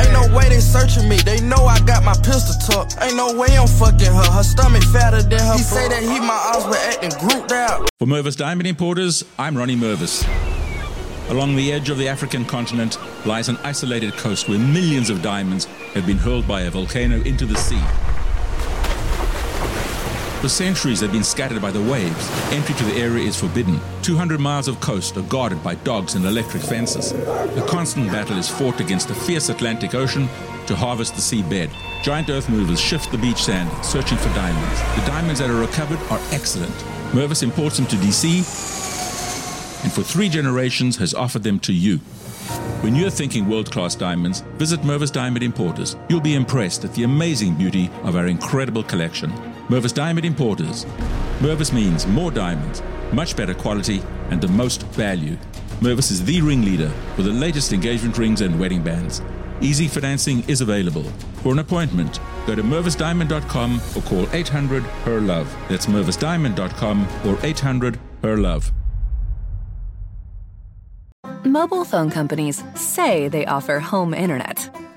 Ain't 0.00 0.12
no 0.12 0.34
way 0.34 0.48
they 0.48 0.60
searching 0.60 1.08
me. 1.08 1.16
They 1.16 1.40
know 1.40 1.66
I 1.66 1.78
got 1.80 2.04
my 2.04 2.14
pistol 2.14 2.54
tucked. 2.66 2.96
Ain't 3.00 3.16
no 3.16 3.36
way 3.36 3.56
I'm 3.56 3.68
fucking 3.68 4.06
her. 4.06 4.30
Her 4.32 4.42
stomach 4.42 4.82
fatter 4.84 5.22
than 5.22 5.40
her. 5.40 5.54
He 5.54 5.62
say 5.62 5.88
that 5.88 6.02
he 6.02 6.18
my 6.20 6.52
odds, 6.54 6.64
but 6.64 6.78
acting 6.88 7.12
grouped 7.20 7.52
out. 7.52 7.88
For 7.98 8.06
Mervis 8.06 8.36
Diamond 8.36 8.66
Importers, 8.66 9.24
I'm 9.38 9.56
Ronnie 9.56 9.76
Mervis. 9.76 10.26
Along 11.30 11.56
the 11.56 11.72
edge 11.72 11.88
of 11.88 11.98
the 11.98 12.08
African 12.08 12.44
continent 12.44 12.98
lies 13.24 13.48
an 13.48 13.56
isolated 13.62 14.12
coast 14.14 14.48
where 14.48 14.58
millions 14.58 15.08
of 15.08 15.22
diamonds 15.22 15.66
have 15.94 16.06
been 16.06 16.18
hurled 16.18 16.46
by 16.48 16.62
a 16.62 16.70
volcano 16.70 17.22
into 17.22 17.46
the 17.46 17.56
sea. 17.56 17.80
For 20.42 20.48
centuries, 20.48 20.98
they've 20.98 21.12
been 21.12 21.22
scattered 21.22 21.62
by 21.62 21.70
the 21.70 21.80
waves. 21.80 22.28
Entry 22.50 22.74
to 22.74 22.84
the 22.84 22.96
area 22.96 23.24
is 23.24 23.38
forbidden. 23.38 23.78
200 24.02 24.40
miles 24.40 24.66
of 24.66 24.80
coast 24.80 25.16
are 25.16 25.22
guarded 25.22 25.62
by 25.62 25.76
dogs 25.76 26.16
and 26.16 26.24
electric 26.24 26.64
fences. 26.64 27.12
A 27.12 27.64
constant 27.68 28.10
battle 28.10 28.36
is 28.36 28.48
fought 28.48 28.80
against 28.80 29.06
the 29.06 29.14
fierce 29.14 29.50
Atlantic 29.50 29.94
Ocean 29.94 30.28
to 30.66 30.74
harvest 30.74 31.14
the 31.14 31.20
seabed. 31.20 31.70
Giant 32.02 32.28
earth 32.28 32.48
movers 32.48 32.80
shift 32.80 33.12
the 33.12 33.18
beach 33.18 33.44
sand, 33.44 33.70
searching 33.84 34.18
for 34.18 34.34
diamonds. 34.34 34.80
The 35.00 35.06
diamonds 35.06 35.38
that 35.38 35.48
are 35.48 35.60
recovered 35.60 36.00
are 36.10 36.20
excellent. 36.32 36.74
Mervis 37.12 37.44
imports 37.44 37.76
them 37.76 37.86
to 37.86 37.96
DC 37.96 38.72
and 39.84 39.92
for 39.92 40.02
three 40.02 40.28
generations 40.28 40.96
has 40.96 41.14
offered 41.14 41.44
them 41.44 41.60
to 41.60 41.72
you. 41.72 41.98
When 42.82 42.96
you're 42.96 43.10
thinking 43.10 43.48
world 43.48 43.70
class 43.70 43.94
diamonds, 43.94 44.40
visit 44.58 44.80
Mervis 44.80 45.12
Diamond 45.12 45.44
Importers. 45.44 45.94
You'll 46.08 46.20
be 46.20 46.34
impressed 46.34 46.84
at 46.84 46.94
the 46.94 47.04
amazing 47.04 47.54
beauty 47.54 47.90
of 48.02 48.16
our 48.16 48.26
incredible 48.26 48.82
collection. 48.82 49.32
Mervis 49.68 49.94
Diamond 49.94 50.26
Importers. 50.26 50.84
Mervis 51.40 51.72
means 51.72 52.06
more 52.06 52.30
diamonds, 52.30 52.82
much 53.12 53.36
better 53.36 53.54
quality, 53.54 54.02
and 54.30 54.40
the 54.40 54.48
most 54.48 54.82
value. 54.88 55.36
Mervis 55.80 56.10
is 56.10 56.24
the 56.24 56.40
ringleader 56.42 56.90
for 57.16 57.22
the 57.22 57.30
latest 57.30 57.72
engagement 57.72 58.18
rings 58.18 58.40
and 58.40 58.58
wedding 58.58 58.82
bands. 58.82 59.22
Easy 59.60 59.86
financing 59.86 60.42
is 60.48 60.60
available. 60.60 61.04
For 61.42 61.52
an 61.52 61.60
appointment, 61.60 62.18
go 62.46 62.54
to 62.54 62.62
mervisdiamond.com 62.62 63.80
or 63.96 64.02
call 64.02 64.26
800 64.32 64.82
HER 64.82 65.20
LOVE. 65.20 65.56
That's 65.68 65.86
mervisdiamond.com 65.86 67.08
or 67.24 67.38
800 67.42 67.98
HER 68.22 68.36
LOVE. 68.38 68.72
Mobile 71.44 71.84
phone 71.84 72.10
companies 72.10 72.62
say 72.74 73.28
they 73.28 73.46
offer 73.46 73.78
home 73.78 74.14
internet. 74.14 74.70